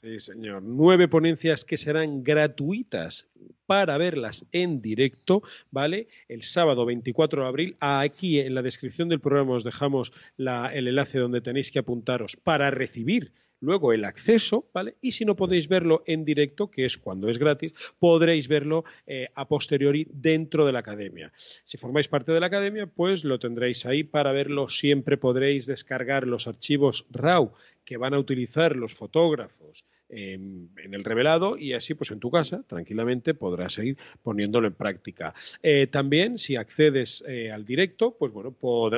Sí, 0.02 0.18
señor. 0.18 0.64
Nueve 0.64 1.06
ponencias 1.06 1.64
que 1.64 1.76
serán 1.76 2.24
gratuitas 2.24 3.28
para 3.66 3.96
verlas 3.98 4.44
en 4.50 4.82
directo, 4.82 5.44
¿vale? 5.70 6.08
El 6.26 6.42
sábado 6.42 6.84
24 6.84 7.42
de 7.42 7.48
abril. 7.48 7.76
Aquí 7.78 8.40
en 8.40 8.56
la 8.56 8.62
descripción 8.62 9.08
del 9.08 9.20
programa 9.20 9.52
os 9.52 9.62
dejamos 9.62 10.12
el 10.38 10.88
enlace 10.88 11.20
donde 11.20 11.40
tenéis 11.40 11.70
que 11.70 11.78
apuntaros 11.78 12.36
para 12.36 12.72
recibir 12.72 13.32
luego 13.62 13.92
el 13.92 14.04
acceso, 14.04 14.68
¿vale? 14.74 14.96
Y 15.00 15.12
si 15.12 15.24
no 15.24 15.36
podéis 15.36 15.68
verlo 15.68 16.02
en 16.06 16.24
directo, 16.24 16.70
que 16.70 16.84
es 16.84 16.98
cuando 16.98 17.30
es 17.30 17.38
gratis, 17.38 17.72
podréis 17.98 18.48
verlo 18.48 18.84
eh, 19.06 19.28
a 19.34 19.48
posteriori 19.48 20.06
dentro 20.10 20.66
de 20.66 20.72
la 20.72 20.80
academia. 20.80 21.32
Si 21.64 21.78
formáis 21.78 22.08
parte 22.08 22.32
de 22.32 22.40
la 22.40 22.46
academia, 22.46 22.86
pues 22.86 23.24
lo 23.24 23.38
tendréis 23.38 23.86
ahí 23.86 24.02
para 24.02 24.32
verlo. 24.32 24.68
Siempre 24.68 25.16
podréis 25.16 25.66
descargar 25.66 26.26
los 26.26 26.46
archivos 26.46 27.06
RAW 27.10 27.52
que 27.84 27.96
van 27.96 28.14
a 28.14 28.18
utilizar 28.18 28.76
los 28.76 28.94
fotógrafos 28.94 29.86
en, 30.12 30.70
el 30.76 31.04
revelado 31.04 31.56
y 31.56 31.72
así 31.72 31.94
pues 31.94 32.10
en 32.10 32.20
tu 32.20 32.30
casa 32.30 32.62
tranquilamente 32.66 33.34
podrás 33.34 33.74
seguir 33.74 33.96
poniéndolo 34.22 34.68
en 34.68 34.74
práctica. 34.74 35.34
Eh, 35.62 35.86
también 35.86 36.38
si 36.38 36.56
accedes 36.56 37.24
eh, 37.26 37.50
al 37.50 37.64
directo, 37.64 38.16
pues 38.18 38.32
bueno, 38.32 38.54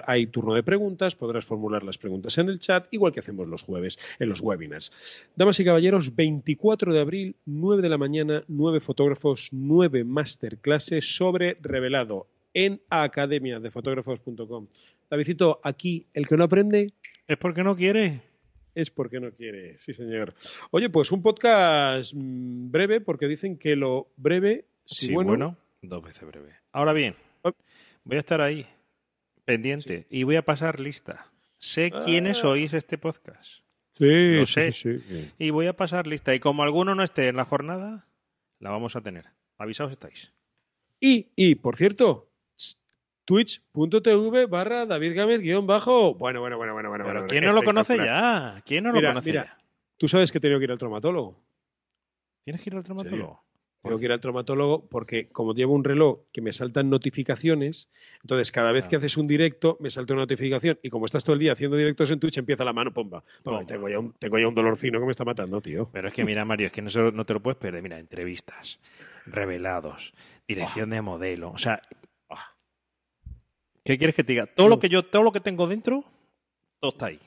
hay 0.06 0.26
turno 0.26 0.54
de 0.54 0.62
preguntas, 0.62 1.14
podrás 1.14 1.44
formular 1.44 1.82
las 1.82 1.98
preguntas 1.98 2.36
en 2.38 2.48
el 2.48 2.58
chat, 2.58 2.86
igual 2.90 3.12
que 3.12 3.20
hacemos 3.20 3.46
los 3.46 3.62
jueves 3.62 3.98
en 4.18 4.28
los 4.28 4.40
webinars. 4.40 4.92
Damas 5.36 5.60
y 5.60 5.64
caballeros, 5.64 6.14
24 6.14 6.92
de 6.92 7.00
abril, 7.00 7.36
9 7.46 7.82
de 7.82 7.88
la 7.88 7.98
mañana, 7.98 8.44
9 8.48 8.80
fotógrafos, 8.80 9.48
9 9.52 10.04
masterclasses 10.04 11.16
sobre 11.16 11.56
revelado 11.60 12.26
en 12.52 12.80
academiadefotógrafos.com. 12.88 14.66
Davidito, 15.10 15.60
aquí 15.62 16.06
el 16.14 16.26
que 16.26 16.36
no 16.36 16.44
aprende 16.44 16.92
Es 17.26 17.36
porque 17.36 17.62
no 17.62 17.76
quiere. 17.76 18.33
Es 18.74 18.90
porque 18.90 19.20
no 19.20 19.30
quiere, 19.32 19.78
sí 19.78 19.92
señor. 19.94 20.34
Oye, 20.70 20.88
pues 20.90 21.12
un 21.12 21.22
podcast 21.22 22.12
mm, 22.14 22.70
breve, 22.70 23.00
porque 23.00 23.26
dicen 23.28 23.58
que 23.58 23.76
lo 23.76 24.08
breve, 24.16 24.66
si 24.84 25.06
Sí, 25.08 25.12
bueno, 25.14 25.28
bueno, 25.30 25.56
dos 25.82 26.02
veces 26.02 26.26
breve. 26.26 26.54
Ahora 26.72 26.92
bien, 26.92 27.14
Ah. 27.44 27.52
voy 28.04 28.16
a 28.16 28.20
estar 28.20 28.40
ahí, 28.40 28.66
pendiente, 29.44 30.06
y 30.10 30.22
voy 30.22 30.36
a 30.36 30.44
pasar 30.44 30.80
lista. 30.80 31.30
Sé 31.58 31.90
quiénes 32.04 32.44
Ah. 32.44 32.48
oís 32.50 32.72
este 32.74 32.98
podcast. 32.98 33.62
sí, 33.92 34.34
lo 34.34 34.46
sé. 34.46 34.72
sí. 34.72 35.00
Y 35.38 35.50
voy 35.50 35.66
a 35.68 35.76
pasar 35.76 36.06
lista. 36.08 36.34
Y 36.34 36.40
como 36.40 36.62
alguno 36.64 36.94
no 36.96 37.02
esté 37.04 37.28
en 37.28 37.36
la 37.36 37.44
jornada, 37.44 38.08
la 38.58 38.70
vamos 38.70 38.96
a 38.96 39.00
tener. 39.02 39.26
Avisaos 39.56 39.92
estáis. 39.92 40.32
Y, 41.00 41.28
y, 41.36 41.54
por 41.54 41.76
cierto, 41.76 42.28
twitch.tv 43.24 44.46
barra 44.46 44.86
David 44.86 45.14
Gámez 45.14 45.40
guion 45.40 45.66
bajo. 45.66 46.14
Bueno, 46.14 46.40
bueno, 46.40 46.56
bueno, 46.56 46.72
bueno, 46.74 46.88
bueno. 46.90 47.04
Pero 47.04 47.20
bueno, 47.20 47.26
¿quién 47.28 47.44
no 47.44 47.52
lo 47.52 47.62
conoce 47.62 47.96
ya? 47.96 48.62
¿Quién 48.66 48.84
no 48.84 48.92
Mira, 48.92 49.08
lo 49.08 49.14
conoce 49.14 49.30
mira. 49.30 49.44
ya? 49.44 49.58
Tú 49.96 50.08
sabes 50.08 50.30
que 50.32 50.38
he 50.38 50.40
tenido 50.40 50.58
que 50.58 50.64
ir 50.64 50.72
al 50.72 50.78
traumatólogo. 50.78 51.40
¿Tienes 52.44 52.62
que 52.62 52.70
ir 52.70 52.76
al 52.76 52.84
traumatólogo? 52.84 53.42
Tengo 53.82 53.98
que 53.98 54.04
ir 54.06 54.12
al 54.12 54.20
traumatólogo 54.20 54.88
porque 54.88 55.28
como 55.28 55.52
llevo 55.54 55.74
un 55.74 55.84
reloj 55.84 56.20
que 56.32 56.40
me 56.40 56.52
saltan 56.52 56.88
notificaciones, 56.88 57.90
entonces 58.22 58.50
cada 58.50 58.72
vez 58.72 58.84
Ah. 58.84 58.88
que 58.88 58.96
haces 58.96 59.18
un 59.18 59.26
directo 59.26 59.76
me 59.78 59.90
salta 59.90 60.14
una 60.14 60.22
notificación 60.22 60.78
y 60.82 60.88
como 60.88 61.04
estás 61.04 61.22
todo 61.22 61.34
el 61.34 61.40
día 61.40 61.52
haciendo 61.52 61.76
directos 61.76 62.10
en 62.10 62.18
Twitch 62.18 62.38
empieza 62.38 62.64
la 62.64 62.72
mano, 62.72 62.94
pomba. 62.94 63.20
Pomba, 63.42 63.58
Pomba. 63.60 63.66
Tengo, 63.66 63.88
ya 63.90 63.98
un, 63.98 64.12
tengo 64.14 64.38
ya 64.38 64.48
un 64.48 64.54
dolorcino 64.54 64.98
que 65.00 65.04
me 65.04 65.10
está 65.10 65.24
matando, 65.26 65.60
tío. 65.60 65.90
Pero 65.92 66.08
es 66.08 66.14
que 66.14 66.24
mira, 66.24 66.46
Mario, 66.46 66.66
es 66.68 66.72
que 66.72 66.80
no, 66.80 66.90
no 67.12 67.24
te 67.26 67.34
lo 67.34 67.40
puedes 67.42 67.58
perder. 67.58 67.82
Mira, 67.82 67.98
entrevistas, 67.98 68.80
revelados, 69.26 70.14
dirección 70.48 70.88
de 70.90 71.02
modelo. 71.02 71.50
O 71.50 71.58
sea. 71.58 71.82
¿Qué 73.84 73.98
quieres 73.98 74.16
que 74.16 74.24
te 74.24 74.32
diga? 74.32 74.46
Todo 74.46 74.68
lo 74.68 74.78
que 74.78 74.88
yo, 74.88 75.04
todo 75.04 75.22
lo 75.22 75.32
que 75.32 75.40
tengo 75.40 75.66
dentro, 75.66 76.04
todo 76.80 76.90
está 76.92 77.06
ahí. 77.06 77.20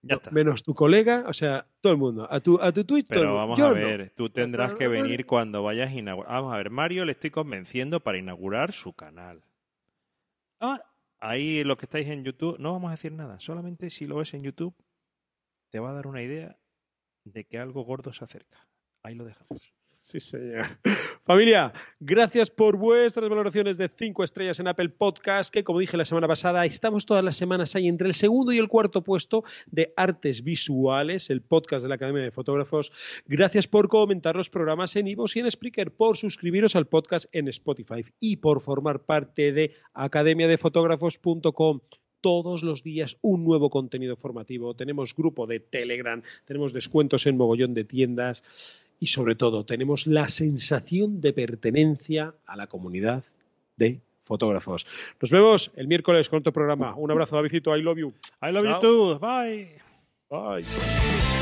Ya 0.00 0.14
está. 0.14 0.30
Menos 0.30 0.62
tu 0.62 0.74
colega, 0.74 1.24
o 1.26 1.32
sea, 1.32 1.66
todo 1.80 1.92
el 1.92 1.98
mundo. 1.98 2.26
A 2.30 2.40
tu, 2.40 2.60
a 2.60 2.70
tu 2.72 2.84
Twitch, 2.84 3.08
todo 3.08 3.18
el 3.18 3.26
Pero 3.26 3.30
mundo. 3.32 3.40
vamos 3.40 3.58
Yo 3.58 3.66
a 3.66 3.68
no. 3.70 3.74
ver, 3.74 4.10
tú 4.14 4.30
tendrás 4.30 4.74
que 4.74 4.86
venir 4.86 5.26
cuando 5.26 5.62
vayas 5.64 5.90
a 5.90 5.94
inaugurar. 5.94 6.32
Vamos 6.32 6.54
a 6.54 6.56
ver, 6.58 6.70
Mario 6.70 7.04
le 7.04 7.12
estoy 7.12 7.30
convenciendo 7.30 8.00
para 8.00 8.16
inaugurar 8.18 8.72
su 8.72 8.92
canal. 8.92 9.42
Ah, 10.60 10.80
ahí 11.18 11.64
lo 11.64 11.76
que 11.76 11.86
estáis 11.86 12.06
en 12.08 12.24
YouTube, 12.24 12.58
no 12.60 12.72
vamos 12.72 12.88
a 12.88 12.92
decir 12.92 13.12
nada. 13.12 13.40
Solamente 13.40 13.90
si 13.90 14.06
lo 14.06 14.16
ves 14.16 14.34
en 14.34 14.44
YouTube, 14.44 14.74
te 15.70 15.80
va 15.80 15.90
a 15.90 15.94
dar 15.94 16.06
una 16.06 16.22
idea 16.22 16.56
de 17.24 17.44
que 17.44 17.58
algo 17.58 17.82
gordo 17.82 18.12
se 18.12 18.24
acerca. 18.24 18.66
Ahí 19.02 19.14
lo 19.16 19.24
dejamos. 19.24 19.72
Sí, 20.08 20.20
señor. 20.20 20.78
Familia, 21.26 21.70
gracias 22.00 22.48
por 22.48 22.78
vuestras 22.78 23.28
valoraciones 23.28 23.76
de 23.76 23.90
5 23.94 24.24
estrellas 24.24 24.58
en 24.58 24.66
Apple 24.66 24.88
Podcast, 24.88 25.52
que 25.52 25.62
como 25.64 25.80
dije 25.80 25.98
la 25.98 26.06
semana 26.06 26.26
pasada, 26.26 26.64
estamos 26.64 27.04
todas 27.04 27.22
las 27.22 27.36
semanas 27.36 27.76
ahí 27.76 27.88
entre 27.88 28.08
el 28.08 28.14
segundo 28.14 28.50
y 28.50 28.56
el 28.56 28.68
cuarto 28.68 29.02
puesto 29.02 29.44
de 29.66 29.92
Artes 29.98 30.42
Visuales, 30.42 31.28
el 31.28 31.42
podcast 31.42 31.82
de 31.82 31.90
la 31.90 31.96
Academia 31.96 32.22
de 32.22 32.30
Fotógrafos. 32.30 32.90
Gracias 33.26 33.66
por 33.66 33.88
comentar 33.88 34.34
los 34.34 34.48
programas 34.48 34.96
en 34.96 35.08
Ivo 35.08 35.26
y 35.34 35.40
en 35.40 35.50
Spreaker, 35.50 35.90
por 35.90 36.16
suscribiros 36.16 36.74
al 36.74 36.86
podcast 36.86 37.26
en 37.32 37.48
Spotify 37.48 38.02
y 38.18 38.36
por 38.36 38.62
formar 38.62 39.00
parte 39.00 39.52
de 39.52 39.74
academiadefotógrafos.com 39.92 41.80
todos 42.22 42.62
los 42.62 42.82
días 42.82 43.18
un 43.20 43.44
nuevo 43.44 43.68
contenido 43.68 44.16
formativo. 44.16 44.74
Tenemos 44.74 45.14
grupo 45.14 45.46
de 45.46 45.60
Telegram, 45.60 46.22
tenemos 46.46 46.72
descuentos 46.72 47.26
en 47.26 47.36
mogollón 47.36 47.74
de 47.74 47.84
tiendas 47.84 48.42
y 49.00 49.08
sobre 49.08 49.34
todo 49.34 49.64
tenemos 49.64 50.06
la 50.06 50.28
sensación 50.28 51.20
de 51.20 51.32
pertenencia 51.32 52.34
a 52.46 52.56
la 52.56 52.66
comunidad 52.66 53.24
de 53.76 54.00
fotógrafos. 54.22 54.86
Nos 55.20 55.30
vemos 55.30 55.70
el 55.76 55.88
miércoles 55.88 56.28
con 56.28 56.40
otro 56.40 56.52
programa. 56.52 56.94
Un 56.94 57.10
abrazo, 57.10 57.36
Davidito. 57.36 57.76
I 57.76 57.82
love 57.82 57.98
you. 57.98 58.12
I 58.42 58.52
love 58.52 58.64
you 58.64 58.80
too. 58.80 59.18
Bye. 59.18 59.80
Bye. 60.28 61.37